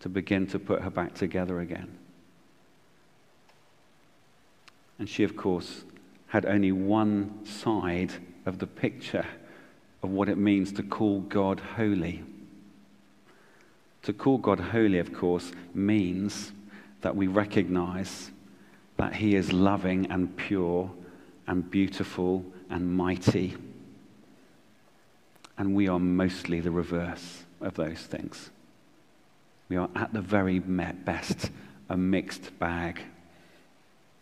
to 0.00 0.08
begin 0.08 0.48
to 0.48 0.58
put 0.58 0.82
her 0.82 0.90
back 0.90 1.14
together 1.14 1.60
again. 1.60 1.96
And 4.98 5.08
she, 5.08 5.22
of 5.22 5.36
course, 5.36 5.84
had 6.26 6.44
only 6.44 6.72
one 6.72 7.46
side 7.46 8.12
of 8.44 8.58
the 8.58 8.66
picture 8.66 9.26
of 10.02 10.10
what 10.10 10.28
it 10.28 10.36
means 10.36 10.72
to 10.72 10.82
call 10.82 11.20
God 11.20 11.60
holy. 11.60 12.24
To 14.02 14.12
call 14.12 14.38
God 14.38 14.58
holy, 14.58 14.98
of 14.98 15.12
course, 15.12 15.52
means 15.74 16.50
that 17.02 17.14
we 17.14 17.28
recognize 17.28 18.32
that 18.96 19.14
He 19.14 19.34
is 19.34 19.52
loving 19.52 20.06
and 20.10 20.36
pure 20.36 20.90
and 21.46 21.70
beautiful 21.70 22.44
and 22.70 22.96
mighty. 22.96 23.54
And 25.58 25.74
we 25.74 25.88
are 25.88 26.00
mostly 26.00 26.60
the 26.60 26.70
reverse 26.70 27.44
of 27.60 27.74
those 27.74 28.00
things. 28.00 28.50
We 29.68 29.76
are 29.76 29.88
at 29.94 30.12
the 30.12 30.20
very 30.20 30.58
best 30.58 31.50
a 31.88 31.96
mixed 31.96 32.58
bag. 32.58 33.00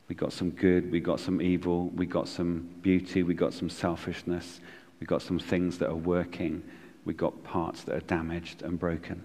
We 0.08 0.14
got 0.14 0.32
some 0.32 0.50
good, 0.50 0.90
we 0.90 1.00
got 1.00 1.20
some 1.20 1.40
evil, 1.40 1.88
we 1.88 2.06
got 2.06 2.28
some 2.28 2.68
beauty, 2.82 3.22
we 3.22 3.34
got 3.34 3.54
some 3.54 3.70
selfishness, 3.70 4.60
we 5.00 5.06
got 5.06 5.22
some 5.22 5.38
things 5.38 5.78
that 5.78 5.88
are 5.88 5.94
working, 5.94 6.62
we 7.04 7.14
got 7.14 7.44
parts 7.44 7.82
that 7.84 7.94
are 7.94 8.00
damaged 8.00 8.62
and 8.62 8.78
broken. 8.78 9.22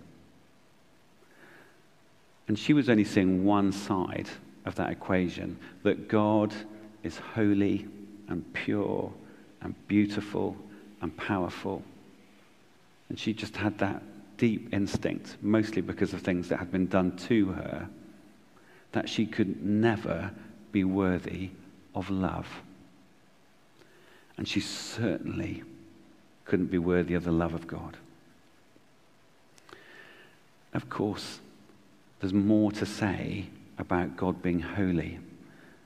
And 2.48 2.58
she 2.58 2.74
was 2.74 2.90
only 2.90 3.04
seeing 3.04 3.44
one 3.44 3.72
side 3.72 4.30
of 4.68 4.76
that 4.76 4.92
equation 4.92 5.58
that 5.84 6.08
God 6.08 6.54
is 7.04 7.18
holy 7.18 7.88
and 8.28 8.54
pure 8.54 9.12
and 9.62 9.74
beautiful 9.88 10.56
and 11.02 11.16
powerful. 11.16 11.82
And 13.10 13.18
she 13.18 13.34
just 13.34 13.56
had 13.56 13.78
that 13.80 14.04
deep 14.38 14.74
instinct, 14.74 15.38
mostly 15.42 15.82
because 15.82 16.14
of 16.14 16.22
things 16.22 16.50
that 16.50 16.58
had 16.58 16.72
been 16.72 16.88
done 16.88 17.16
to 17.18 17.48
her, 17.54 17.88
that 18.92 19.10
she 19.10 19.26
could 19.26 19.66
never 19.66 20.32
be 20.72 20.84
worthy 20.84 21.50
of 21.96 22.10
love. 22.10 22.48
And 24.38 24.48
she 24.48 24.60
certainly 24.60 25.64
couldn't 26.46 26.68
be 26.68 26.78
worthy 26.78 27.14
of 27.14 27.24
the 27.24 27.32
love 27.32 27.54
of 27.54 27.66
God. 27.68 27.98
Of 30.74 30.90
course, 30.90 31.40
there's 32.20 32.34
more 32.34 32.72
to 32.74 32.86
say 32.86 33.48
about 33.78 34.18
God 34.18 34.42
being 34.42 34.60
holy, 34.60 35.20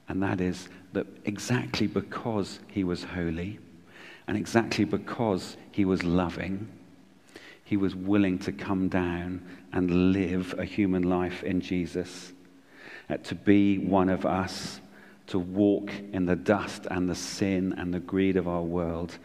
and 0.08 0.22
that 0.24 0.42
is 0.42 0.70
that 0.94 1.08
exactly 1.26 1.88
because 1.88 2.60
he 2.68 2.84
was 2.84 3.04
holy, 3.04 3.60
and 4.28 4.38
exactly 4.38 4.86
because 4.86 5.58
he 5.72 5.86
was 5.86 6.04
loving, 6.04 6.68
he 7.64 7.78
was 7.78 7.96
willing 7.96 8.38
to 8.40 8.52
come 8.52 8.90
down 8.90 9.42
and 9.74 10.12
live 10.12 10.54
a 10.58 10.66
human 10.66 11.04
life 11.04 11.44
in 11.44 11.62
Jesus, 11.62 12.34
uh, 13.10 13.18
to 13.18 13.36
be 13.36 13.78
one 13.78 14.10
of 14.10 14.26
us, 14.26 14.82
to 15.28 15.40
walk 15.40 15.92
in 16.12 16.26
the 16.26 16.36
dust 16.36 16.88
and 16.92 17.10
the 17.10 17.16
sin 17.16 17.74
and 17.78 17.94
the 17.94 18.00
greed 18.00 18.36
of 18.36 18.48
our 18.48 18.64
world, 18.64 19.18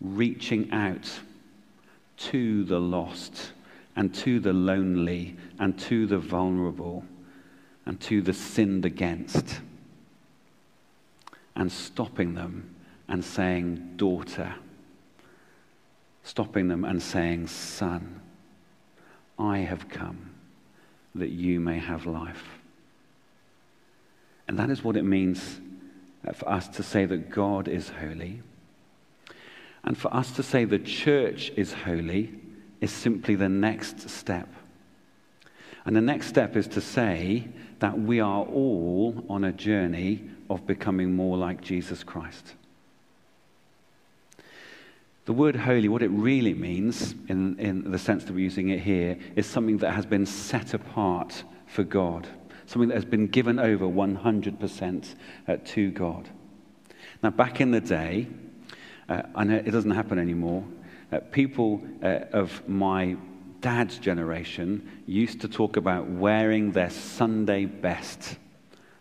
reaching 0.00 0.70
out 0.72 1.08
to 2.16 2.64
the 2.64 2.80
lost 2.80 3.52
and 3.94 4.14
to 4.14 4.40
the 4.40 4.52
lonely 4.52 5.36
and 5.58 5.78
to 5.78 6.06
the 6.06 6.18
vulnerable 6.18 7.04
and 7.86 8.00
to 8.00 8.22
the 8.22 8.32
sinned 8.32 8.84
against 8.84 9.60
and 11.56 11.70
stopping 11.70 12.34
them 12.34 12.74
and 13.08 13.24
saying, 13.24 13.94
Daughter 13.96 14.54
stopping 16.22 16.68
them 16.68 16.84
and 16.84 17.02
saying, 17.02 17.46
Son, 17.46 18.20
I 19.38 19.58
have 19.58 19.88
come 19.88 20.30
that 21.14 21.30
you 21.30 21.60
may 21.60 21.78
have 21.78 22.06
life. 22.06 22.44
And 24.48 24.58
that 24.58 24.70
is 24.70 24.82
what 24.82 24.96
it 24.96 25.04
means 25.04 25.60
uh, 26.26 26.32
for 26.32 26.48
us 26.48 26.68
to 26.68 26.82
say 26.82 27.04
that 27.04 27.30
God 27.30 27.68
is 27.68 27.88
holy. 27.88 28.42
And 29.84 29.98
for 29.98 30.14
us 30.14 30.30
to 30.32 30.42
say 30.42 30.64
the 30.64 30.78
church 30.78 31.50
is 31.56 31.72
holy 31.72 32.32
is 32.80 32.92
simply 32.92 33.34
the 33.34 33.48
next 33.48 34.08
step. 34.08 34.48
And 35.84 35.96
the 35.96 36.00
next 36.00 36.28
step 36.28 36.56
is 36.56 36.68
to 36.68 36.80
say 36.80 37.48
that 37.82 37.98
we 37.98 38.20
are 38.20 38.44
all 38.44 39.24
on 39.28 39.42
a 39.42 39.50
journey 39.50 40.22
of 40.48 40.64
becoming 40.68 41.16
more 41.16 41.36
like 41.36 41.60
Jesus 41.60 42.04
Christ. 42.04 42.54
The 45.24 45.32
word 45.32 45.56
holy, 45.56 45.88
what 45.88 46.00
it 46.00 46.10
really 46.10 46.54
means, 46.54 47.16
in, 47.28 47.58
in 47.58 47.90
the 47.90 47.98
sense 47.98 48.22
that 48.22 48.34
we're 48.34 48.38
using 48.38 48.68
it 48.68 48.80
here, 48.80 49.18
is 49.34 49.46
something 49.46 49.78
that 49.78 49.94
has 49.94 50.06
been 50.06 50.26
set 50.26 50.74
apart 50.74 51.42
for 51.66 51.82
God, 51.82 52.28
something 52.66 52.88
that 52.88 52.94
has 52.94 53.04
been 53.04 53.26
given 53.26 53.58
over 53.58 53.84
100% 53.84 55.14
uh, 55.48 55.56
to 55.64 55.90
God. 55.90 56.28
Now, 57.20 57.30
back 57.30 57.60
in 57.60 57.72
the 57.72 57.80
day, 57.80 58.28
uh, 59.08 59.22
know 59.42 59.56
it 59.56 59.72
doesn't 59.72 59.90
happen 59.90 60.20
anymore, 60.20 60.64
uh, 61.10 61.18
people 61.32 61.82
uh, 62.00 62.20
of 62.32 62.68
my 62.68 63.16
dad's 63.62 63.96
generation 63.96 64.86
used 65.06 65.40
to 65.40 65.48
talk 65.48 65.78
about 65.78 66.06
wearing 66.08 66.72
their 66.72 66.90
Sunday 66.90 67.64
best. 67.64 68.36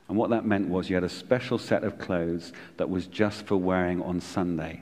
And 0.07 0.17
what 0.17 0.29
that 0.29 0.45
meant 0.45 0.69
was 0.69 0.89
you 0.89 0.95
had 0.95 1.03
a 1.03 1.09
special 1.09 1.57
set 1.57 1.83
of 1.83 1.97
clothes 1.97 2.53
that 2.77 2.89
was 2.89 3.07
just 3.07 3.45
for 3.45 3.57
wearing 3.57 4.01
on 4.01 4.21
Sunday. 4.21 4.81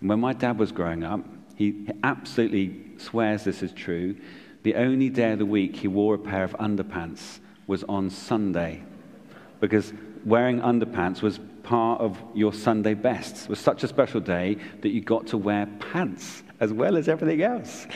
And 0.00 0.08
when 0.08 0.20
my 0.20 0.32
dad 0.32 0.58
was 0.58 0.72
growing 0.72 1.04
up, 1.04 1.20
he 1.56 1.88
absolutely 2.04 2.80
swears 2.98 3.44
this 3.44 3.62
is 3.62 3.72
true. 3.72 4.16
The 4.62 4.76
only 4.76 5.10
day 5.10 5.32
of 5.32 5.38
the 5.38 5.46
week 5.46 5.74
he 5.74 5.88
wore 5.88 6.14
a 6.14 6.18
pair 6.18 6.44
of 6.44 6.52
underpants 6.52 7.40
was 7.66 7.84
on 7.84 8.10
Sunday 8.10 8.82
because 9.60 9.92
wearing 10.24 10.60
underpants 10.60 11.22
was 11.22 11.40
part 11.64 12.00
of 12.00 12.16
your 12.34 12.52
Sunday 12.52 12.94
best. 12.94 13.44
It 13.44 13.50
was 13.50 13.58
such 13.58 13.82
a 13.82 13.88
special 13.88 14.20
day 14.20 14.56
that 14.80 14.90
you 14.90 15.00
got 15.00 15.26
to 15.28 15.36
wear 15.36 15.66
pants 15.80 16.44
as 16.60 16.72
well 16.72 16.96
as 16.96 17.08
everything 17.08 17.42
else. 17.42 17.86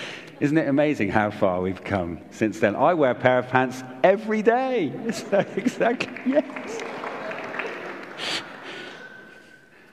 Isn't 0.42 0.58
it 0.58 0.66
amazing 0.66 1.10
how 1.10 1.30
far 1.30 1.60
we've 1.60 1.84
come 1.84 2.18
since 2.32 2.58
then? 2.58 2.74
I 2.74 2.94
wear 2.94 3.12
a 3.12 3.14
pair 3.14 3.38
of 3.38 3.46
pants 3.46 3.84
every 4.02 4.42
day. 4.42 4.86
exactly, 5.56 6.18
yes. 6.26 6.80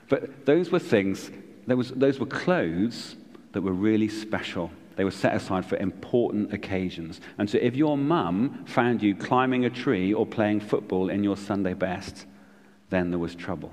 But 0.08 0.46
those 0.46 0.72
were 0.72 0.80
things 0.80 1.30
was, 1.68 1.92
those 1.92 2.18
were 2.18 2.26
clothes 2.26 3.14
that 3.52 3.62
were 3.62 3.70
really 3.72 4.08
special. 4.08 4.72
They 4.96 5.04
were 5.04 5.12
set 5.12 5.36
aside 5.36 5.64
for 5.64 5.76
important 5.76 6.52
occasions. 6.52 7.20
And 7.38 7.48
so 7.48 7.58
if 7.58 7.76
your 7.76 7.96
mum 7.96 8.64
found 8.66 9.04
you 9.04 9.14
climbing 9.14 9.66
a 9.66 9.70
tree 9.70 10.12
or 10.12 10.26
playing 10.26 10.62
football 10.62 11.10
in 11.10 11.22
your 11.22 11.36
Sunday 11.36 11.74
best, 11.74 12.26
then 12.88 13.10
there 13.10 13.20
was 13.20 13.36
trouble. 13.36 13.72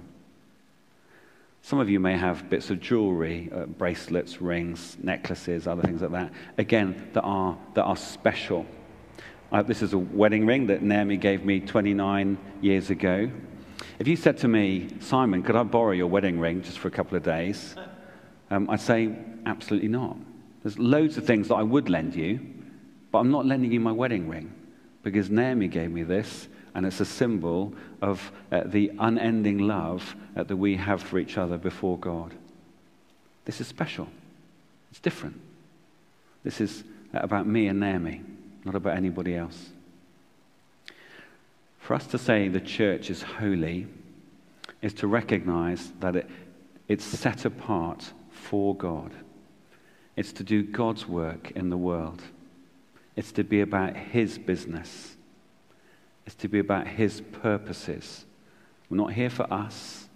Some 1.61 1.79
of 1.79 1.89
you 1.89 1.99
may 1.99 2.17
have 2.17 2.49
bits 2.49 2.69
of 2.69 2.79
jewelry, 2.79 3.49
uh, 3.53 3.65
bracelets, 3.65 4.41
rings, 4.41 4.97
necklaces, 5.01 5.67
other 5.67 5.81
things 5.81 6.01
like 6.01 6.11
that, 6.11 6.31
again, 6.57 7.09
that 7.13 7.21
are, 7.23 7.57
that 7.73 7.83
are 7.83 7.97
special. 7.97 8.65
Uh, 9.51 9.61
this 9.63 9.81
is 9.81 9.93
a 9.93 9.97
wedding 9.97 10.45
ring 10.45 10.67
that 10.67 10.81
Naomi 10.81 11.17
gave 11.17 11.43
me 11.45 11.59
29 11.59 12.37
years 12.61 12.89
ago. 12.89 13.29
If 13.99 14.07
you 14.07 14.15
said 14.15 14.37
to 14.39 14.47
me, 14.47 14.89
Simon, 14.99 15.43
could 15.43 15.55
I 15.55 15.63
borrow 15.63 15.91
your 15.91 16.07
wedding 16.07 16.39
ring 16.39 16.61
just 16.61 16.79
for 16.79 16.87
a 16.87 16.91
couple 16.91 17.17
of 17.17 17.23
days? 17.23 17.75
Um, 18.49 18.69
I'd 18.69 18.81
say, 18.81 19.15
absolutely 19.45 19.89
not. 19.89 20.17
There's 20.63 20.77
loads 20.77 21.17
of 21.17 21.25
things 21.25 21.47
that 21.47 21.55
I 21.55 21.63
would 21.63 21.89
lend 21.89 22.15
you, 22.15 22.39
but 23.11 23.19
I'm 23.19 23.31
not 23.31 23.45
lending 23.45 23.71
you 23.71 23.79
my 23.79 23.91
wedding 23.91 24.27
ring 24.27 24.53
because 25.03 25.29
Naomi 25.29 25.67
gave 25.67 25.91
me 25.91 26.03
this, 26.03 26.47
and 26.77 26.85
it's 26.85 26.99
a 26.99 27.05
symbol 27.05 27.73
of 28.03 28.31
uh, 28.51 28.61
the 28.63 28.91
unending 28.99 29.57
love 29.57 30.15
uh, 30.35 30.43
that 30.43 30.55
we 30.55 30.75
have 30.75 31.01
for 31.01 31.17
each 31.17 31.35
other 31.35 31.57
before 31.57 31.97
God. 31.97 32.35
This 33.45 33.59
is 33.59 33.65
special, 33.65 34.07
it's 34.91 34.99
different. 34.99 35.41
This 36.43 36.61
is 36.61 36.83
uh, 37.15 37.19
about 37.23 37.47
me 37.47 37.67
and 37.67 37.79
Naomi, 37.79 38.21
not 38.63 38.75
about 38.75 38.95
anybody 38.95 39.35
else. 39.35 39.69
For 41.79 41.95
us 41.95 42.05
to 42.07 42.19
say 42.19 42.47
the 42.47 42.61
church 42.61 43.09
is 43.09 43.23
holy 43.23 43.87
is 44.83 44.93
to 44.93 45.07
recognize 45.07 45.91
that 45.99 46.15
it, 46.15 46.29
it's 46.87 47.03
set 47.03 47.43
apart 47.45 48.13
for 48.29 48.75
God. 48.75 49.11
It's 50.15 50.31
to 50.33 50.43
do 50.43 50.61
God's 50.61 51.07
work 51.07 51.49
in 51.55 51.71
the 51.71 51.77
world. 51.77 52.21
It's 53.15 53.31
to 53.31 53.43
be 53.43 53.61
about 53.61 53.95
His 53.95 54.37
business. 54.37 55.16
It's 56.27 56.35
to 56.35 56.49
be 56.49 56.59
about 56.59 56.87
His 56.87 57.21
purposes. 57.21 58.25
We're 58.89 58.97
not 58.97 59.13
here 59.13 59.29
for 59.29 59.51
us. 59.51 60.09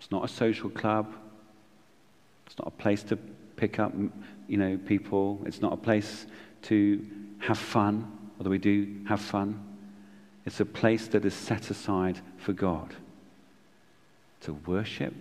It's 0.00 0.10
not 0.10 0.24
a 0.24 0.28
social 0.28 0.68
club. 0.68 1.14
It's 2.46 2.58
not 2.58 2.66
a 2.66 2.82
place 2.82 3.04
to 3.04 3.16
pick 3.56 3.78
up, 3.78 3.94
you 4.48 4.56
know, 4.56 4.76
people. 4.76 5.40
It's 5.46 5.62
not 5.62 5.72
a 5.72 5.76
place 5.76 6.26
to 6.62 7.06
have 7.38 7.58
fun, 7.58 8.10
although 8.38 8.50
we 8.50 8.58
do 8.58 9.02
have 9.06 9.20
fun. 9.20 9.64
It's 10.46 10.58
a 10.58 10.66
place 10.66 11.06
that 11.08 11.24
is 11.24 11.32
set 11.32 11.70
aside 11.70 12.20
for 12.36 12.52
God 12.52 12.94
to 14.40 14.52
worship, 14.66 15.14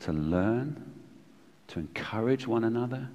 to 0.00 0.12
learn, 0.12 0.92
to 1.68 1.80
encourage 1.80 2.46
one 2.46 2.62
another, 2.62 3.08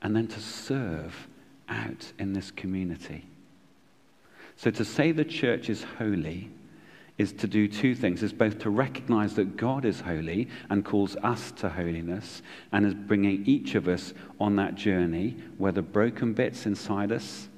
and 0.00 0.14
then 0.14 0.28
to 0.28 0.40
serve 0.40 1.26
out 1.68 2.12
in 2.18 2.32
this 2.32 2.52
community. 2.52 3.26
So 4.58 4.70
to 4.70 4.84
say 4.84 5.12
the 5.12 5.24
church 5.24 5.70
is 5.70 5.82
holy 5.98 6.50
is 7.16 7.32
to 7.32 7.46
do 7.48 7.66
two 7.66 7.94
things 7.94 8.22
is 8.22 8.32
both 8.32 8.58
to 8.60 8.70
recognize 8.70 9.34
that 9.34 9.56
God 9.56 9.84
is 9.84 10.02
holy 10.02 10.48
and 10.68 10.84
calls 10.84 11.16
us 11.16 11.50
to 11.52 11.70
holiness 11.70 12.42
and 12.70 12.84
is 12.84 12.94
bringing 12.94 13.46
each 13.46 13.74
of 13.74 13.88
us 13.88 14.12
on 14.38 14.56
that 14.56 14.74
journey 14.74 15.36
where 15.56 15.72
the 15.72 15.82
broken 15.82 16.34
bits 16.34 16.66
inside 16.66 17.10
us 17.10 17.48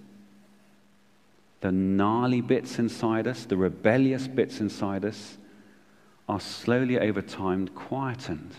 the 1.61 1.73
gnarly 1.73 2.41
bits 2.41 2.79
inside 2.79 3.27
us, 3.27 3.45
the 3.45 3.57
rebellious 3.57 4.27
bits 4.27 4.61
inside 4.61 5.05
us, 5.05 5.37
are 6.29 6.41
slowly 6.41 6.99
over 6.99 7.21
time 7.21 7.69
quietened 7.69 8.55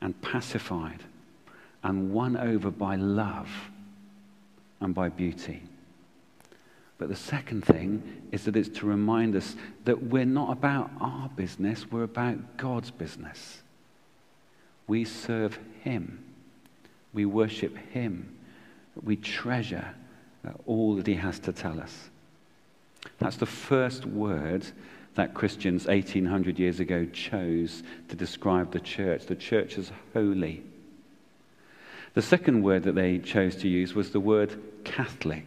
and 0.00 0.20
pacified 0.22 1.02
and 1.82 2.12
won 2.12 2.36
over 2.36 2.70
by 2.70 2.94
love 2.94 3.48
and 4.80 4.94
by 4.94 5.08
beauty. 5.08 5.62
But 6.98 7.08
the 7.08 7.16
second 7.16 7.64
thing 7.64 8.02
is 8.32 8.44
that 8.44 8.56
it's 8.56 8.80
to 8.80 8.86
remind 8.86 9.36
us 9.36 9.54
that 9.84 10.02
we're 10.02 10.24
not 10.24 10.52
about 10.52 10.90
our 11.00 11.28
business, 11.28 11.90
we're 11.90 12.02
about 12.02 12.56
God's 12.56 12.90
business. 12.90 13.62
We 14.88 15.04
serve 15.04 15.58
Him, 15.82 16.24
we 17.12 17.24
worship 17.24 17.76
Him, 17.92 18.36
we 19.02 19.16
treasure 19.16 19.94
uh, 20.46 20.50
all 20.66 20.96
that 20.96 21.06
he 21.06 21.14
has 21.14 21.38
to 21.40 21.52
tell 21.52 21.80
us. 21.80 22.10
That's 23.18 23.36
the 23.36 23.46
first 23.46 24.04
word 24.04 24.66
that 25.14 25.34
Christians 25.34 25.86
1800 25.86 26.58
years 26.58 26.80
ago 26.80 27.06
chose 27.06 27.82
to 28.08 28.16
describe 28.16 28.72
the 28.72 28.80
church. 28.80 29.26
The 29.26 29.34
church 29.34 29.78
is 29.78 29.90
holy. 30.14 30.62
The 32.14 32.22
second 32.22 32.62
word 32.62 32.84
that 32.84 32.94
they 32.94 33.18
chose 33.18 33.56
to 33.56 33.68
use 33.68 33.94
was 33.94 34.10
the 34.10 34.20
word 34.20 34.60
Catholic. 34.84 35.46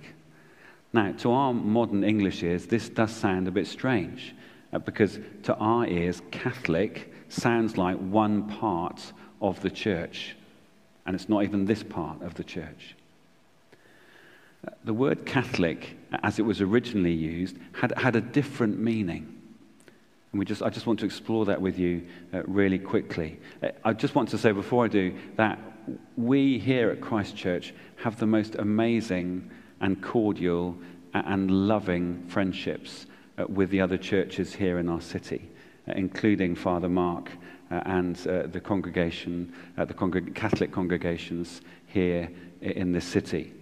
Now, 0.94 1.14
to 1.20 1.32
our 1.32 1.54
modern 1.54 2.04
English 2.04 2.44
ears, 2.44 2.66
this 2.66 2.90
does 2.90 3.16
sound 3.16 3.48
a 3.48 3.52
bit 3.52 3.68
strange 3.68 4.36
uh, 4.74 4.80
because 4.80 5.20
to 5.44 5.56
our 5.56 5.88
ears, 5.88 6.22
Catholic 6.32 7.14
sounds 7.30 7.78
like 7.78 7.98
one 7.98 8.48
part 8.48 9.14
of 9.42 9.62
the 9.62 9.70
church, 9.70 10.36
and 11.06 11.16
it's 11.16 11.30
not 11.30 11.44
even 11.44 11.66
this 11.66 11.84
part 11.84 12.22
of 12.22 12.34
the 12.36 12.44
church. 12.44 12.96
Uh, 14.68 14.72
the 14.84 14.94
word 14.94 15.26
Catholic, 15.26 15.98
as 16.24 16.40
it 16.40 16.44
was 16.44 16.62
originally 16.62 17.14
used, 17.14 17.58
had, 17.74 17.98
had 17.98 18.16
a 18.16 18.22
different 18.22 18.78
meaning. 18.78 19.38
And 20.32 20.40
we 20.40 20.46
just, 20.46 20.62
I 20.62 20.70
just 20.70 20.86
want 20.86 21.00
to 21.00 21.06
explore 21.06 21.46
that 21.46 21.62
with 21.62 21.80
you 21.80 22.06
uh, 22.34 22.44
really 22.44 22.80
quickly. 22.80 23.40
Uh, 23.64 23.70
I 23.84 23.94
just 23.94 24.14
want 24.14 24.30
to 24.30 24.38
say 24.38 24.52
before 24.52 24.86
I 24.86 24.88
do 24.88 25.18
that 25.38 25.58
we 26.16 26.60
here 26.60 26.92
at 26.92 27.02
Christ 27.02 27.36
Church 27.36 27.74
have 27.98 28.20
the 28.20 28.28
most 28.28 28.56
amazing 28.56 29.50
and 29.82 30.02
cordial 30.02 30.78
and 31.14 31.52
loving 31.52 32.26
friendships 32.28 33.06
uh, 33.38 33.46
with 33.48 33.70
the 33.70 33.82
other 33.82 33.98
churches 33.98 34.54
here 34.54 34.80
in 34.80 34.88
our 34.90 35.02
city, 35.02 35.50
uh, 35.88 35.94
including 35.96 36.56
Father 36.56 36.90
Mark 36.90 37.32
uh, 37.70 37.82
and 37.86 38.16
the 38.16 38.62
congregation, 38.62 39.54
the 39.78 40.32
Catholic 40.36 40.72
congregations 40.72 41.62
here 41.88 42.30
in 42.62 42.92
this 42.92 43.06
city. 43.06 43.54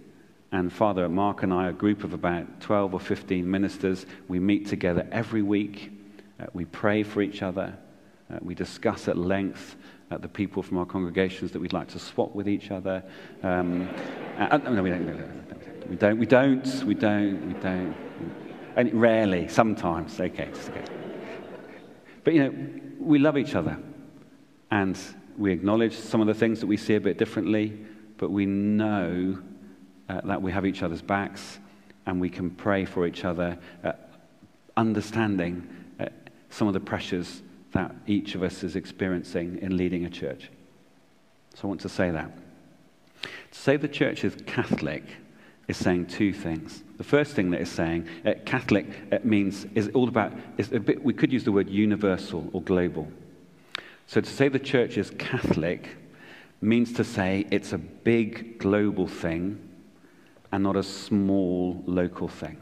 And 0.52 0.72
Father 0.72 1.08
Mark 1.08 1.44
and 1.44 1.54
I, 1.54 1.68
a 1.68 1.72
group 1.72 2.02
of 2.02 2.12
about 2.12 2.60
12 2.60 2.94
or 2.94 3.00
15 3.00 3.48
ministers, 3.48 4.06
we 4.26 4.40
meet 4.40 4.66
together 4.66 5.06
every 5.12 5.42
week. 5.42 5.92
we 6.52 6.64
pray 6.64 7.04
for 7.04 7.22
each 7.22 7.42
other. 7.42 7.72
we 8.40 8.54
discuss 8.54 9.06
at 9.06 9.16
length 9.16 9.76
uh, 10.10 10.18
the 10.18 10.28
people 10.28 10.62
from 10.62 10.78
our 10.78 10.86
congregations 10.86 11.52
that 11.52 11.60
we'd 11.60 11.72
like 11.72 11.88
to 11.88 11.98
swap 11.98 12.34
with 12.34 12.48
each 12.48 12.70
other. 12.72 13.02
Um, 13.42 13.88
uh, 14.38 14.56
no, 14.56 14.82
we 14.82 14.90
don't, 14.90 15.06
no, 15.06 15.12
no, 15.12 15.28
we 15.90 15.96
don't. 15.96 16.18
We 16.18 16.26
don't. 16.26 16.84
We 16.84 16.94
don't. 16.94 17.46
We 17.48 17.54
don't. 17.54 17.96
And 18.76 18.94
rarely, 18.94 19.48
sometimes. 19.48 20.20
Okay, 20.20 20.48
just 20.54 20.70
okay. 20.70 20.84
But 22.22 22.34
you 22.34 22.44
know, 22.44 22.54
we 23.00 23.18
love 23.18 23.36
each 23.36 23.56
other, 23.56 23.76
and 24.70 24.96
we 25.36 25.52
acknowledge 25.52 25.96
some 25.96 26.20
of 26.20 26.28
the 26.28 26.34
things 26.34 26.60
that 26.60 26.68
we 26.68 26.76
see 26.76 26.94
a 26.94 27.00
bit 27.00 27.18
differently. 27.18 27.84
But 28.18 28.30
we 28.30 28.46
know 28.46 29.40
uh, 30.08 30.20
that 30.22 30.40
we 30.40 30.52
have 30.52 30.64
each 30.64 30.84
other's 30.84 31.02
backs, 31.02 31.58
and 32.06 32.20
we 32.20 32.30
can 32.30 32.50
pray 32.50 32.84
for 32.84 33.04
each 33.04 33.24
other, 33.24 33.58
uh, 33.82 33.92
understanding 34.76 35.68
uh, 35.98 36.06
some 36.50 36.68
of 36.68 36.74
the 36.74 36.80
pressures 36.80 37.42
that 37.72 37.92
each 38.06 38.36
of 38.36 38.44
us 38.44 38.62
is 38.62 38.76
experiencing 38.76 39.58
in 39.60 39.76
leading 39.76 40.04
a 40.04 40.10
church. 40.10 40.50
So 41.54 41.62
I 41.64 41.66
want 41.66 41.80
to 41.80 41.88
say 41.88 42.10
that. 42.10 42.30
To 43.22 43.58
say 43.58 43.76
the 43.76 43.88
church 43.88 44.22
is 44.24 44.36
Catholic 44.46 45.04
is 45.70 45.76
saying 45.76 46.06
two 46.06 46.32
things. 46.32 46.82
The 46.98 47.04
first 47.04 47.34
thing 47.34 47.50
that 47.52 47.60
it's 47.60 47.70
saying, 47.70 48.06
uh, 48.26 48.34
Catholic 48.44 48.86
uh, 49.12 49.18
means 49.22 49.66
is 49.74 49.88
all 49.94 50.08
about, 50.08 50.32
is 50.58 50.72
a 50.72 50.80
bit, 50.80 51.02
we 51.02 51.14
could 51.14 51.32
use 51.32 51.44
the 51.44 51.52
word 51.52 51.70
universal 51.70 52.50
or 52.52 52.60
global. 52.60 53.08
So 54.06 54.20
to 54.20 54.28
say 54.28 54.48
the 54.48 54.58
church 54.58 54.98
is 54.98 55.10
Catholic 55.18 55.88
means 56.60 56.92
to 56.94 57.04
say 57.04 57.46
it's 57.50 57.72
a 57.72 57.78
big 57.78 58.58
global 58.58 59.06
thing 59.06 59.60
and 60.52 60.64
not 60.64 60.76
a 60.76 60.82
small 60.82 61.82
local 61.86 62.26
thing. 62.28 62.58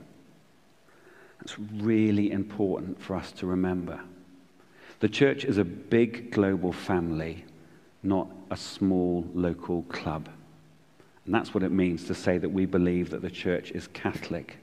That's 1.41 1.59
really 1.59 2.31
important 2.31 3.01
for 3.01 3.17
us 3.17 3.33
to 3.33 3.47
remember. 3.47 4.01
The 5.01 5.09
church 5.09 5.45
is 5.45 5.57
a 5.57 5.65
big 5.65 6.31
global 6.31 6.73
family, 6.73 7.45
not 8.03 8.29
a 8.51 8.57
small 8.57 9.25
local 9.33 9.83
club. 9.85 10.29
And 11.29 11.35
that's 11.35 11.53
what 11.53 11.63
it 11.63 11.71
means 11.71 12.05
to 12.05 12.15
say 12.15 12.39
that 12.39 12.49
we 12.49 12.65
believe 12.65 13.11
that 13.11 13.21
the 13.21 13.31
church 13.31 13.71
is 13.73 13.87
Catholic. 13.89 14.57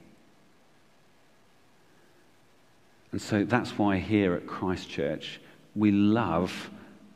And 3.12 3.21
so 3.21 3.43
that's 3.43 3.78
why 3.78 3.99
here 3.99 4.34
at 4.34 4.47
Christ 4.47 4.89
Church, 4.89 5.39
we 5.75 5.91
love 5.91 6.71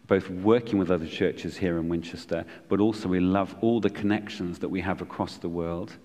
both 0.06 0.30
working 0.30 0.78
with 0.78 0.92
other 0.92 1.08
churches 1.08 1.58
here 1.58 1.80
in 1.80 1.90
Winchester, 1.90 2.46
but 2.68 2.80
also 2.80 3.10
we 3.10 3.20
love 3.20 3.56
all 3.62 3.80
the 3.80 3.90
connections 3.90 4.60
that 4.60 4.70
we 4.70 4.82
have 4.82 5.02
across 5.02 5.38
the 5.38 5.50
world 5.50 5.96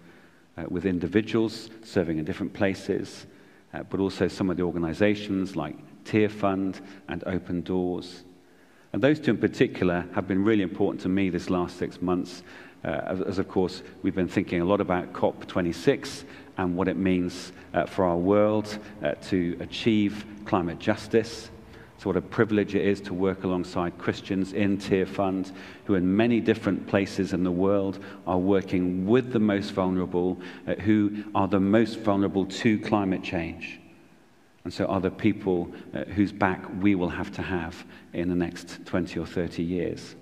uh, 0.57 0.65
with 0.71 0.87
individuals 0.87 1.69
serving 1.83 2.17
in 2.17 2.25
different 2.25 2.55
places, 2.55 3.27
uh, 3.75 3.83
but 3.83 4.01
also 4.01 4.27
some 4.27 4.49
of 4.49 4.57
the 4.57 4.63
organizations 4.63 5.55
like 5.55 5.77
Tearfund 6.07 6.81
and 7.09 7.23
Open 7.27 7.61
Doors. 7.61 8.25
And 8.95 9.03
those 9.03 9.21
two 9.21 9.33
in 9.33 9.39
particular 9.39 10.07
have 10.15 10.27
been 10.27 10.43
really 10.43 10.63
important 10.63 11.03
to 11.03 11.11
me 11.11 11.29
this 11.29 11.51
last 11.51 11.77
six 11.77 12.01
months, 12.01 12.43
as, 12.89 13.21
as, 13.23 13.39
of 13.39 13.49
course 13.49 13.83
we've 14.03 14.15
been 14.15 14.29
thinking 14.29 14.61
a 14.61 14.65
lot 14.65 14.81
about 14.81 15.13
COP26 15.13 16.25
and 16.57 16.77
what 16.77 16.89
it 16.89 16.97
means 16.97 17.53
uh, 17.73 17.87
for 17.87 18.05
our 18.05 18.17
world 18.17 18.79
uh, 19.03 19.13
to 19.23 19.57
achieve 19.61 20.25
climate 20.45 20.79
justice. 20.79 21.51
So, 21.99 22.11
what 22.11 22.17
a 22.17 22.21
privilege 22.21 22.75
it 22.75 22.85
is 22.85 23.01
to 23.03 23.15
work 23.15 23.45
alongside 23.45 23.97
Christians 23.99 24.53
in 24.53 24.79
Tearfund, 24.79 25.53
who 25.85 25.95
in 25.95 26.17
many 26.17 26.41
different 26.41 26.87
places 26.87 27.33
in 27.33 27.45
the 27.45 27.53
world 27.53 27.99
are 28.27 28.39
working 28.39 29.07
with 29.07 29.33
the 29.33 29.39
most 29.39 29.71
vulnerable, 29.71 30.39
uh, 30.67 30.75
who 30.75 31.25
are 31.35 31.49
the 31.49 31.61
most 31.61 32.01
vulnerable 32.01 32.47
to 32.47 32.79
climate 32.81 33.23
change. 33.23 33.81
And 34.65 34.73
so 34.73 34.87
are 34.87 35.01
the 35.01 35.11
people 35.11 35.71
uh, 35.95 36.05
whose 36.05 36.33
back 36.33 36.65
we 36.81 36.95
will 36.95 37.11
have 37.11 37.31
to 37.33 37.43
have 37.43 37.85
in 38.13 38.29
the 38.29 38.35
next 38.35 38.85
20 38.87 39.21
or 39.21 39.27
30 39.27 39.63
years. 39.63 40.17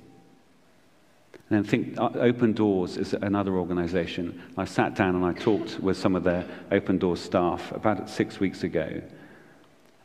And 1.53 1.63
then 1.63 1.71
think 1.71 1.99
uh, 1.99 2.09
Open 2.15 2.55
Doors 2.55 2.97
is 2.97 3.13
another 3.13 3.59
organization. 3.59 4.43
I 4.57 4.65
sat 4.65 4.95
down 4.95 5.17
and 5.17 5.25
I 5.25 5.35
talked 5.35 5.79
with 5.81 5.99
some 5.99 6.17
of 6.17 6.25
their 6.25 6.47
Open 6.71 6.97
Doors 6.97 7.21
staff 7.21 7.73
about 7.73 8.09
six 8.09 8.41
weeks 8.41 8.63
ago. 8.63 8.87
And 8.87 9.03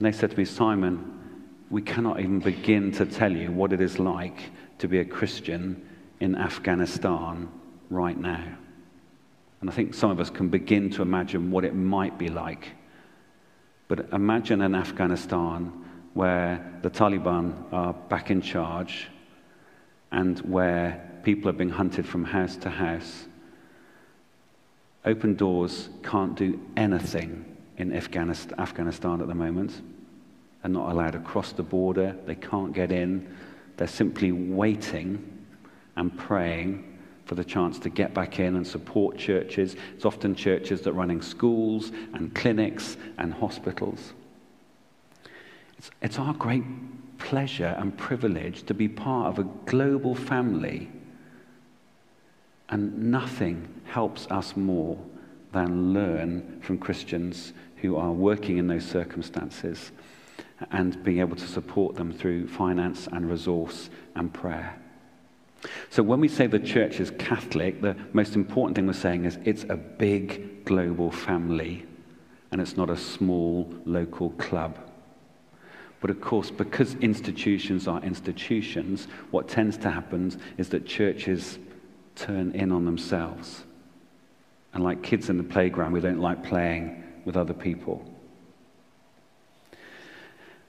they 0.02 0.12
said 0.12 0.32
to 0.32 0.38
me, 0.38 0.44
Simon, 0.44 1.46
we 1.70 1.82
cannot 1.82 2.20
even 2.20 2.42
begin 2.42 2.92
to 2.94 3.06
tell 3.06 3.32
you 3.32 3.50
what 3.54 3.72
it 3.72 3.80
is 3.80 3.98
like 3.98 4.52
to 4.80 4.90
be 4.90 5.00
a 5.00 5.06
Christian 5.06 5.88
in 6.20 6.36
Afghanistan 6.36 7.48
right 7.90 8.18
now. 8.18 8.44
And 9.62 9.70
I 9.70 9.74
think 9.74 9.94
some 9.94 10.12
of 10.12 10.20
us 10.20 10.30
can 10.30 10.50
begin 10.50 10.90
to 10.92 11.02
imagine 11.02 11.50
what 11.50 11.64
it 11.64 11.74
might 11.74 12.18
be 12.18 12.28
like 12.28 12.74
but 13.88 14.10
imagine 14.12 14.62
an 14.62 14.76
Afghanistan 14.76 15.72
where 16.14 16.80
the 16.82 16.90
Taliban 16.90 17.72
are 17.72 17.94
back 17.94 18.32
in 18.32 18.42
charge 18.42 19.08
and 20.12 20.40
where 20.40 21.10
people 21.24 21.50
are 21.50 21.54
being 21.54 21.70
hunted 21.70 22.08
from 22.08 22.24
house 22.24 22.56
to 22.58 22.70
house. 22.70 23.26
Open 25.06 25.36
Doors 25.36 25.90
can't 26.04 26.36
do 26.36 26.60
anything 26.76 27.58
in 27.78 27.94
Afghanistan 27.94 29.22
at 29.22 29.28
the 29.28 29.36
moment. 29.36 29.82
They're 30.62 30.72
not 30.72 30.92
allowed 30.92 31.16
across 31.16 31.52
the 31.52 31.64
border, 31.64 32.16
they 32.26 32.36
can't 32.36 32.74
get 32.74 32.92
in. 32.92 33.36
They're 33.78 33.88
simply 33.88 34.32
waiting 34.32 35.46
and 35.96 36.18
praying 36.18 36.98
for 37.26 37.36
the 37.36 37.44
chance 37.44 37.78
to 37.80 37.90
get 37.90 38.14
back 38.14 38.40
in 38.40 38.56
and 38.56 38.66
support 38.66 39.18
churches. 39.18 39.76
It's 39.96 40.06
often 40.06 40.34
churches 40.34 40.82
that 40.82 40.92
are 40.92 40.94
running 40.94 41.22
schools 41.22 41.92
and 42.14 42.34
clinics 42.34 42.98
and 43.18 43.34
hospitals. 43.34 44.14
It's, 45.78 45.92
it's 46.02 46.20
our 46.20 46.34
great 46.34 46.64
pleasure 47.18 47.76
and 47.78 47.98
privilege 47.98 48.64
to 48.64 48.74
be 48.74 48.88
part 48.88 49.28
of 49.28 49.40
a 49.40 49.50
global 49.66 50.16
family. 50.16 50.90
And 52.70 53.12
nothing 53.12 53.82
helps 53.86 54.28
us 54.28 54.56
more 54.56 54.98
than 55.54 55.94
learn 55.94 56.60
from 56.62 56.78
Christians 56.78 57.54
who 57.78 57.96
are 57.96 58.12
working 58.12 58.58
in 58.58 58.68
those 58.68 58.86
circumstances 58.86 59.92
and 60.72 61.04
being 61.04 61.20
able 61.20 61.36
to 61.36 61.48
support 61.48 61.96
them 61.96 62.12
through 62.12 62.48
finance 62.48 63.08
and 63.12 63.30
resource 63.30 63.90
and 64.16 64.34
prayer. 64.34 64.76
So 65.90 66.04
when 66.04 66.20
we 66.20 66.28
say 66.28 66.48
the 66.48 66.60
church 66.60 67.00
is 67.00 67.12
Catholic, 67.12 67.82
the 67.82 67.96
most 68.14 68.36
important 68.36 68.76
thing 68.76 68.88
we're 68.88 68.94
saying 68.94 69.26
is 69.26 69.38
it's 69.44 69.64
a 69.70 69.78
big 69.78 70.66
global 70.66 71.12
family 71.12 71.86
and 72.52 72.62
it's 72.62 72.78
not 72.78 72.90
a 72.90 72.98
small 72.98 73.74
local 73.86 74.32
club. 74.32 74.78
But 76.00 76.10
of 76.10 76.22
course, 76.22 76.52
because 76.52 76.96
institutions 76.96 77.88
are 77.88 78.02
institutions, 78.04 79.08
what 79.32 79.48
tends 79.48 79.78
to 79.78 79.90
happen 79.90 80.40
is 80.58 80.70
that 80.70 80.86
churches 80.86 81.58
turn 82.16 82.52
in 82.52 82.72
on 82.72 82.86
themselves. 82.86 83.64
And 84.74 84.84
like 84.84 85.02
kids 85.02 85.30
in 85.30 85.38
the 85.38 85.44
playground, 85.44 85.92
we 85.92 86.02
don't 86.02 86.20
like 86.20 86.44
playing 86.44 87.04
with 87.26 87.36
other 87.36 87.54
people. 87.54 88.06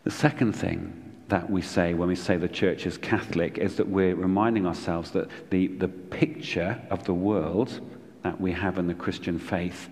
The 0.04 0.10
second 0.10 0.54
thing 0.54 1.08
that 1.28 1.50
we 1.50 1.60
say 1.60 1.92
when 1.92 2.08
we 2.08 2.16
say 2.16 2.38
the 2.38 2.48
church 2.48 2.86
is 2.86 2.96
Catholic 2.96 3.58
is 3.58 3.76
that 3.76 3.86
we're 3.86 4.14
reminding 4.14 4.66
ourselves 4.66 5.10
that 5.10 5.28
the, 5.50 5.66
the 5.66 5.88
picture 5.88 6.80
of 6.90 7.04
the 7.04 7.12
world 7.12 7.80
that 8.22 8.40
we 8.40 8.52
have 8.52 8.78
in 8.78 8.86
the 8.86 8.94
Christian 8.94 9.38
faith 9.38 9.90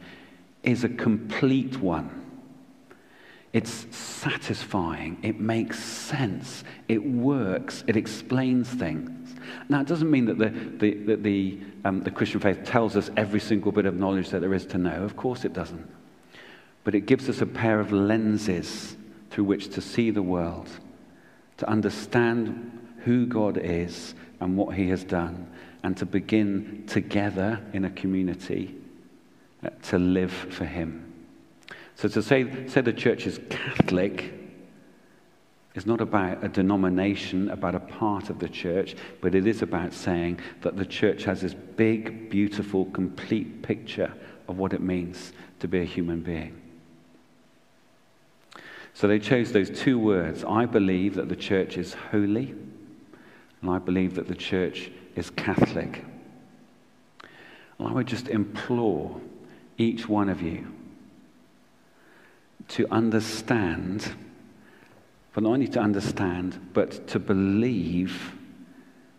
is 0.62 0.82
a 0.82 0.88
complete 0.88 1.78
one. 1.78 2.25
It's 3.56 3.86
satisfying. 3.96 5.16
It 5.22 5.40
makes 5.40 5.82
sense. 5.82 6.62
It 6.88 7.02
works. 7.02 7.84
It 7.86 7.96
explains 7.96 8.68
things. 8.68 9.34
Now, 9.70 9.80
it 9.80 9.86
doesn't 9.86 10.10
mean 10.10 10.26
that 10.26 10.36
the, 10.36 10.50
the, 10.50 10.94
that 11.04 11.22
the, 11.22 11.58
um, 11.82 12.02
the 12.02 12.10
Christian 12.10 12.38
faith 12.38 12.64
tells 12.64 12.96
us 12.96 13.08
every 13.16 13.40
single 13.40 13.72
bit 13.72 13.86
of 13.86 13.94
knowledge 13.94 14.28
that 14.28 14.42
there 14.42 14.52
is 14.52 14.66
to 14.66 14.76
know. 14.76 15.02
Of 15.02 15.16
course, 15.16 15.46
it 15.46 15.54
doesn't. 15.54 15.88
But 16.84 16.94
it 16.94 17.06
gives 17.06 17.30
us 17.30 17.40
a 17.40 17.46
pair 17.46 17.80
of 17.80 17.92
lenses 17.92 18.94
through 19.30 19.44
which 19.44 19.70
to 19.70 19.80
see 19.80 20.10
the 20.10 20.20
world, 20.20 20.68
to 21.56 21.66
understand 21.66 22.78
who 23.04 23.24
God 23.24 23.56
is 23.56 24.14
and 24.38 24.58
what 24.58 24.76
He 24.76 24.90
has 24.90 25.02
done, 25.02 25.50
and 25.82 25.96
to 25.96 26.04
begin 26.04 26.84
together 26.86 27.62
in 27.72 27.86
a 27.86 27.90
community 27.90 28.76
uh, 29.64 29.70
to 29.84 29.98
live 29.98 30.32
for 30.32 30.66
Him. 30.66 31.05
So 31.96 32.08
to 32.08 32.22
say, 32.22 32.68
say 32.68 32.82
the 32.82 32.92
church 32.92 33.26
is 33.26 33.40
Catholic 33.48 34.32
is 35.74 35.86
not 35.86 36.00
about 36.00 36.44
a 36.44 36.48
denomination, 36.48 37.50
about 37.50 37.74
a 37.74 37.80
part 37.80 38.28
of 38.28 38.38
the 38.38 38.48
church, 38.48 38.94
but 39.20 39.34
it 39.34 39.46
is 39.46 39.62
about 39.62 39.92
saying 39.92 40.38
that 40.60 40.76
the 40.76 40.84
church 40.84 41.24
has 41.24 41.40
this 41.40 41.54
big, 41.54 42.30
beautiful, 42.30 42.84
complete 42.86 43.62
picture 43.62 44.12
of 44.46 44.58
what 44.58 44.74
it 44.74 44.80
means 44.80 45.32
to 45.58 45.68
be 45.68 45.80
a 45.80 45.84
human 45.84 46.20
being. 46.20 46.60
So 48.92 49.08
they 49.08 49.18
chose 49.18 49.52
those 49.52 49.70
two 49.70 49.98
words. 49.98 50.44
I 50.44 50.66
believe 50.66 51.14
that 51.14 51.28
the 51.28 51.36
church 51.36 51.76
is 51.76 51.94
holy, 51.94 52.54
and 53.62 53.70
I 53.70 53.78
believe 53.78 54.14
that 54.14 54.28
the 54.28 54.34
church 54.34 54.90
is 55.14 55.30
Catholic. 55.30 56.04
And 57.78 57.88
I 57.88 57.92
would 57.92 58.06
just 58.06 58.28
implore 58.28 59.18
each 59.78 60.08
one 60.08 60.28
of 60.28 60.42
you 60.42 60.66
to 62.68 62.86
understand, 62.90 64.12
but 65.32 65.42
not 65.42 65.50
only 65.50 65.68
to 65.68 65.80
understand, 65.80 66.70
but 66.72 67.06
to 67.08 67.18
believe 67.18 68.34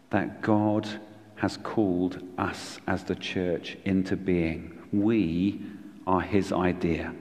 that 0.10 0.42
God 0.42 0.88
has 1.36 1.58
called 1.58 2.22
us 2.38 2.80
as 2.88 3.04
the 3.04 3.16
church 3.16 3.78
into 3.86 4.16
being. 4.16 4.78
We 4.92 5.62
are 6.06 6.22
his 6.22 6.52
idea. 6.52 7.14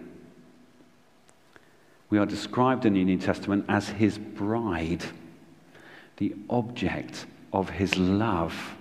We 2.08 2.18
are 2.18 2.26
described 2.26 2.86
in 2.86 2.94
the 2.94 3.04
New 3.04 3.18
Testament 3.18 3.64
as 3.68 3.88
his 3.88 4.16
bride, 4.18 5.04
the 6.16 6.34
object 6.48 7.26
of 7.52 7.70
his 7.70 7.96
love. 7.96 8.76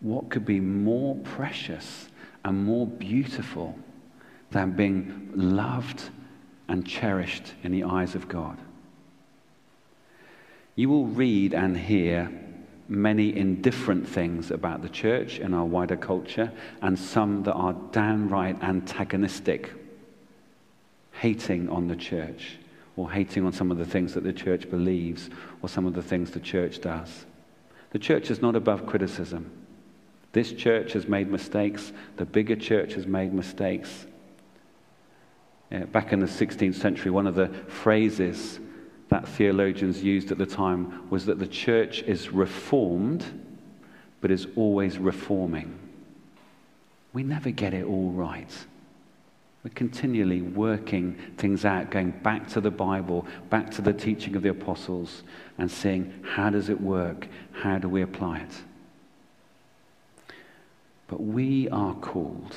What 0.00 0.30
could 0.30 0.46
be 0.46 0.60
more 0.60 1.16
precious 1.16 2.08
and 2.44 2.64
more 2.64 2.86
beautiful 2.86 3.76
than 4.50 4.72
being 4.72 5.30
loved 5.34 6.10
and 6.68 6.86
cherished 6.86 7.54
in 7.62 7.72
the 7.72 7.84
eyes 7.84 8.14
of 8.14 8.28
God. 8.28 8.58
You 10.74 10.88
will 10.88 11.06
read 11.06 11.54
and 11.54 11.76
hear 11.76 12.30
many 12.88 13.36
indifferent 13.36 14.08
things 14.08 14.50
about 14.50 14.82
the 14.82 14.88
church 14.88 15.38
in 15.38 15.54
our 15.54 15.64
wider 15.64 15.96
culture, 15.96 16.52
and 16.82 16.98
some 16.98 17.42
that 17.44 17.54
are 17.54 17.72
downright 17.92 18.62
antagonistic, 18.62 19.72
hating 21.12 21.68
on 21.68 21.88
the 21.88 21.96
church, 21.96 22.58
or 22.96 23.10
hating 23.10 23.44
on 23.44 23.52
some 23.52 23.70
of 23.70 23.78
the 23.78 23.84
things 23.84 24.14
that 24.14 24.22
the 24.22 24.32
church 24.32 24.70
believes, 24.70 25.30
or 25.62 25.68
some 25.68 25.86
of 25.86 25.94
the 25.94 26.02
things 26.02 26.30
the 26.30 26.40
church 26.40 26.80
does. 26.80 27.26
The 27.90 27.98
church 27.98 28.30
is 28.30 28.40
not 28.40 28.54
above 28.54 28.86
criticism. 28.86 29.50
This 30.32 30.52
church 30.52 30.92
has 30.92 31.08
made 31.08 31.30
mistakes, 31.30 31.92
the 32.16 32.26
bigger 32.26 32.56
church 32.56 32.92
has 32.94 33.06
made 33.06 33.32
mistakes. 33.32 34.06
Uh, 35.72 35.80
back 35.86 36.12
in 36.12 36.20
the 36.20 36.26
16th 36.26 36.76
century, 36.76 37.10
one 37.10 37.26
of 37.26 37.34
the 37.34 37.48
phrases 37.66 38.60
that 39.08 39.26
theologians 39.26 40.02
used 40.02 40.30
at 40.30 40.38
the 40.38 40.46
time 40.46 41.08
was 41.10 41.26
that 41.26 41.38
the 41.38 41.46
church 41.46 42.02
is 42.02 42.30
reformed, 42.30 43.24
but 44.20 44.30
is 44.30 44.46
always 44.56 44.98
reforming. 44.98 45.76
We 47.12 47.22
never 47.22 47.50
get 47.50 47.74
it 47.74 47.84
all 47.84 48.10
right. 48.10 48.50
We're 49.64 49.70
continually 49.70 50.42
working 50.42 51.18
things 51.38 51.64
out, 51.64 51.90
going 51.90 52.12
back 52.22 52.46
to 52.50 52.60
the 52.60 52.70
Bible, 52.70 53.26
back 53.50 53.70
to 53.72 53.82
the 53.82 53.92
teaching 53.92 54.36
of 54.36 54.42
the 54.42 54.50
apostles, 54.50 55.24
and 55.58 55.68
seeing 55.68 56.22
how 56.22 56.50
does 56.50 56.68
it 56.68 56.80
work? 56.80 57.26
How 57.50 57.78
do 57.78 57.88
we 57.88 58.02
apply 58.02 58.38
it? 58.38 58.62
But 61.08 61.22
we 61.22 61.68
are 61.70 61.94
called 61.94 62.54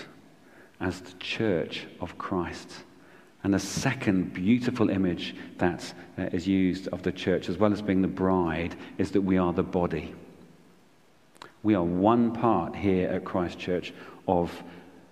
as 0.79 1.01
the 1.01 1.13
church 1.19 1.87
of 1.99 2.17
Christ 2.19 2.83
and 3.43 3.53
the 3.53 3.59
second 3.59 4.33
beautiful 4.33 4.89
image 4.89 5.35
that 5.57 5.93
uh, 6.17 6.23
is 6.33 6.47
used 6.47 6.87
of 6.89 7.03
the 7.03 7.11
church, 7.11 7.47
as 7.47 7.57
well 7.57 7.71
as 7.71 7.81
being 7.81 8.01
the 8.01 8.07
bride, 8.07 8.75
is 8.97 9.11
that 9.11 9.21
we 9.21 9.37
are 9.37 9.53
the 9.53 9.63
body. 9.63 10.13
We 11.63 11.73
are 11.75 11.83
one 11.83 12.33
part 12.33 12.75
here 12.75 13.09
at 13.09 13.23
Christ 13.23 13.57
Church 13.57 13.93
of 14.27 14.51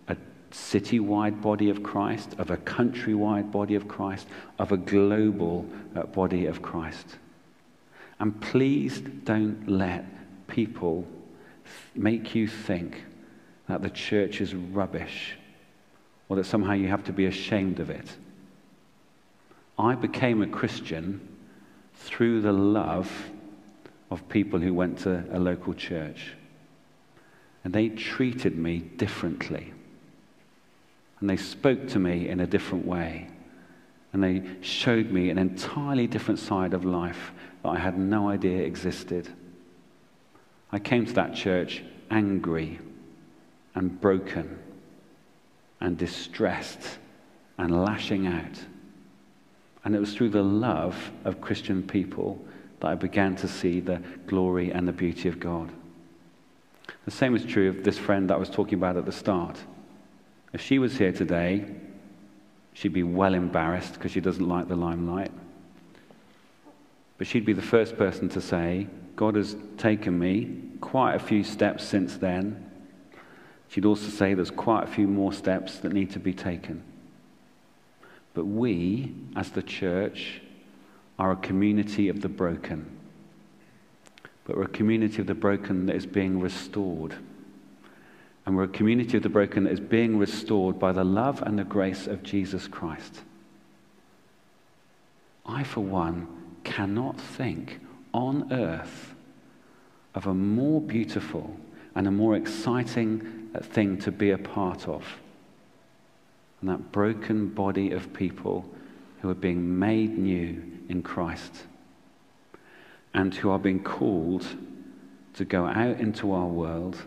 a 0.09 0.17
city-wide 0.51 1.41
body 1.41 1.69
of 1.69 1.83
Christ, 1.83 2.35
of 2.37 2.51
a 2.51 2.57
country-wide 2.57 3.51
body 3.51 3.75
of 3.75 3.87
Christ, 3.87 4.27
of 4.59 4.71
a 4.73 4.77
global 4.77 5.65
uh, 5.95 6.03
body 6.03 6.47
of 6.47 6.61
Christ. 6.61 7.17
And 8.19 8.39
please 8.41 8.99
don't 8.99 9.69
let 9.69 10.05
people 10.47 11.05
make 11.95 12.35
you 12.35 12.47
think 12.47 13.03
that 13.67 13.81
the 13.81 13.89
church 13.89 14.41
is 14.41 14.53
rubbish 14.53 15.35
or 16.29 16.35
that 16.35 16.45
somehow 16.45 16.73
you 16.73 16.87
have 16.87 17.03
to 17.05 17.13
be 17.13 17.25
ashamed 17.25 17.79
of 17.79 17.89
it. 17.89 18.15
I 19.79 19.95
became 19.95 20.41
a 20.41 20.47
Christian 20.47 21.35
through 21.95 22.41
the 22.41 22.51
love 22.51 23.11
of 24.09 24.27
people 24.29 24.59
who 24.59 24.73
went 24.73 24.99
to 24.99 25.23
a 25.31 25.39
local 25.39 25.73
church. 25.73 26.33
And 27.63 27.73
they 27.73 27.89
treated 27.89 28.57
me 28.57 28.79
differently. 28.79 29.73
And 31.19 31.29
they 31.29 31.37
spoke 31.37 31.87
to 31.89 31.99
me 31.99 32.29
in 32.29 32.39
a 32.39 32.47
different 32.47 32.85
way. 32.85 33.27
And 34.13 34.23
they 34.23 34.43
showed 34.61 35.11
me 35.11 35.29
an 35.29 35.37
entirely 35.37 36.07
different 36.07 36.39
side 36.39 36.73
of 36.73 36.85
life 36.85 37.31
that 37.63 37.69
I 37.69 37.77
had 37.77 37.97
no 37.97 38.29
idea 38.29 38.63
existed. 38.63 39.27
I 40.71 40.79
came 40.79 41.05
to 41.05 41.13
that 41.13 41.35
church 41.35 41.83
angry 42.09 42.79
and 43.75 43.99
broken 43.99 44.57
and 45.79 45.97
distressed 45.97 46.97
and 47.57 47.83
lashing 47.83 48.27
out. 48.27 48.65
And 49.83 49.95
it 49.95 49.99
was 49.99 50.13
through 50.13 50.29
the 50.29 50.43
love 50.43 51.11
of 51.23 51.41
Christian 51.41 51.83
people 51.83 52.43
that 52.79 52.87
I 52.87 52.95
began 52.95 53.35
to 53.37 53.47
see 53.47 53.79
the 53.79 54.01
glory 54.27 54.71
and 54.71 54.87
the 54.87 54.91
beauty 54.91 55.29
of 55.29 55.39
God. 55.39 55.71
The 57.05 57.11
same 57.11 57.35
is 57.35 57.45
true 57.45 57.69
of 57.69 57.83
this 57.83 57.97
friend 57.97 58.29
that 58.29 58.35
I 58.35 58.37
was 58.37 58.49
talking 58.49 58.75
about 58.75 58.97
at 58.97 59.05
the 59.05 59.11
start. 59.11 59.57
If 60.53 60.61
she 60.61 60.79
was 60.79 60.97
here 60.97 61.11
today, 61.11 61.65
she'd 62.73 62.93
be 62.93 63.03
well 63.03 63.33
embarrassed 63.33 63.93
because 63.93 64.11
she 64.11 64.21
doesn't 64.21 64.47
like 64.47 64.67
the 64.67 64.75
limelight. 64.75 65.31
But 67.17 67.27
she'd 67.27 67.45
be 67.45 67.53
the 67.53 67.61
first 67.61 67.97
person 67.97 68.29
to 68.29 68.41
say, 68.41 68.87
God 69.15 69.35
has 69.35 69.55
taken 69.77 70.19
me 70.19 70.61
quite 70.81 71.15
a 71.15 71.19
few 71.19 71.43
steps 71.43 71.83
since 71.83 72.17
then 72.17 72.66
She'd 73.69 73.85
also 73.85 74.09
say 74.09 74.33
there's 74.33 74.51
quite 74.51 74.83
a 74.83 74.87
few 74.87 75.07
more 75.07 75.33
steps 75.33 75.77
that 75.79 75.93
need 75.93 76.11
to 76.11 76.19
be 76.19 76.33
taken. 76.33 76.83
But 78.33 78.45
we, 78.45 79.13
as 79.35 79.51
the 79.51 79.63
church, 79.63 80.41
are 81.19 81.31
a 81.31 81.35
community 81.35 82.09
of 82.09 82.21
the 82.21 82.29
broken. 82.29 82.85
But 84.45 84.57
we're 84.57 84.63
a 84.63 84.69
community 84.69 85.19
of 85.19 85.27
the 85.27 85.33
broken 85.33 85.87
that 85.87 85.95
is 85.95 86.05
being 86.05 86.39
restored. 86.39 87.15
And 88.45 88.55
we're 88.55 88.63
a 88.63 88.69
community 88.69 89.17
of 89.17 89.23
the 89.23 89.29
broken 89.29 89.65
that 89.65 89.73
is 89.73 89.79
being 89.79 90.17
restored 90.17 90.79
by 90.79 90.93
the 90.93 91.03
love 91.03 91.41
and 91.41 91.59
the 91.59 91.65
grace 91.65 92.07
of 92.07 92.23
Jesus 92.23 92.67
Christ. 92.67 93.21
I, 95.45 95.63
for 95.63 95.81
one, 95.81 96.27
cannot 96.63 97.19
think 97.19 97.79
on 98.13 98.53
earth 98.53 99.15
of 100.15 100.27
a 100.27 100.33
more 100.33 100.79
beautiful 100.79 101.57
and 101.95 102.07
a 102.07 102.11
more 102.11 102.35
exciting 102.35 103.46
thing 103.61 103.97
to 103.99 104.11
be 104.11 104.31
a 104.31 104.37
part 104.37 104.87
of. 104.87 105.03
And 106.61 106.69
that 106.69 106.91
broken 106.91 107.49
body 107.49 107.91
of 107.91 108.13
people 108.13 108.65
who 109.21 109.29
are 109.29 109.35
being 109.35 109.77
made 109.77 110.17
new 110.17 110.61
in 110.89 111.03
Christ 111.03 111.65
and 113.13 113.33
who 113.33 113.49
are 113.49 113.59
being 113.59 113.83
called 113.83 114.45
to 115.35 115.45
go 115.45 115.65
out 115.65 115.99
into 115.99 116.31
our 116.31 116.47
world 116.47 116.97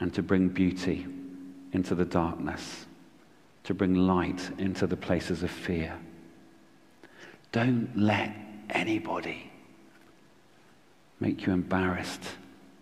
and 0.00 0.12
to 0.14 0.22
bring 0.22 0.48
beauty 0.48 1.06
into 1.72 1.94
the 1.94 2.04
darkness, 2.04 2.86
to 3.64 3.74
bring 3.74 3.94
light 3.94 4.50
into 4.58 4.86
the 4.86 4.96
places 4.96 5.42
of 5.42 5.50
fear. 5.50 5.98
Don't 7.50 7.90
let 7.96 8.32
anybody 8.70 9.50
make 11.20 11.46
you 11.46 11.52
embarrassed 11.52 12.22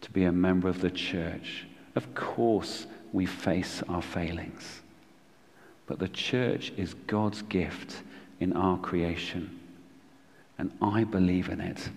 to 0.03 0.11
be 0.11 0.25
a 0.25 0.33
member 0.33 0.69
of 0.69 0.81
the 0.81 0.91
church 0.91 1.67
Of 1.97 2.15
course, 2.15 2.87
we 3.13 3.27
face 3.27 3.83
our 3.89 4.03
failings. 4.03 4.83
But 5.87 5.99
the 5.99 6.09
church 6.09 6.73
is 6.77 6.95
God's 6.95 7.43
gift 7.43 8.03
in 8.39 8.53
our 8.53 8.79
creation. 8.79 9.59
And 10.59 10.73
I 10.83 11.05
believe 11.05 11.49
in 11.49 11.61
it. 11.61 11.89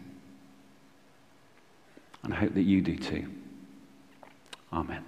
And 2.23 2.33
I 2.33 2.37
hope 2.37 2.53
that 2.53 2.63
you 2.63 2.81
do 2.81 2.97
too. 2.97 3.27
Amen. 4.71 5.03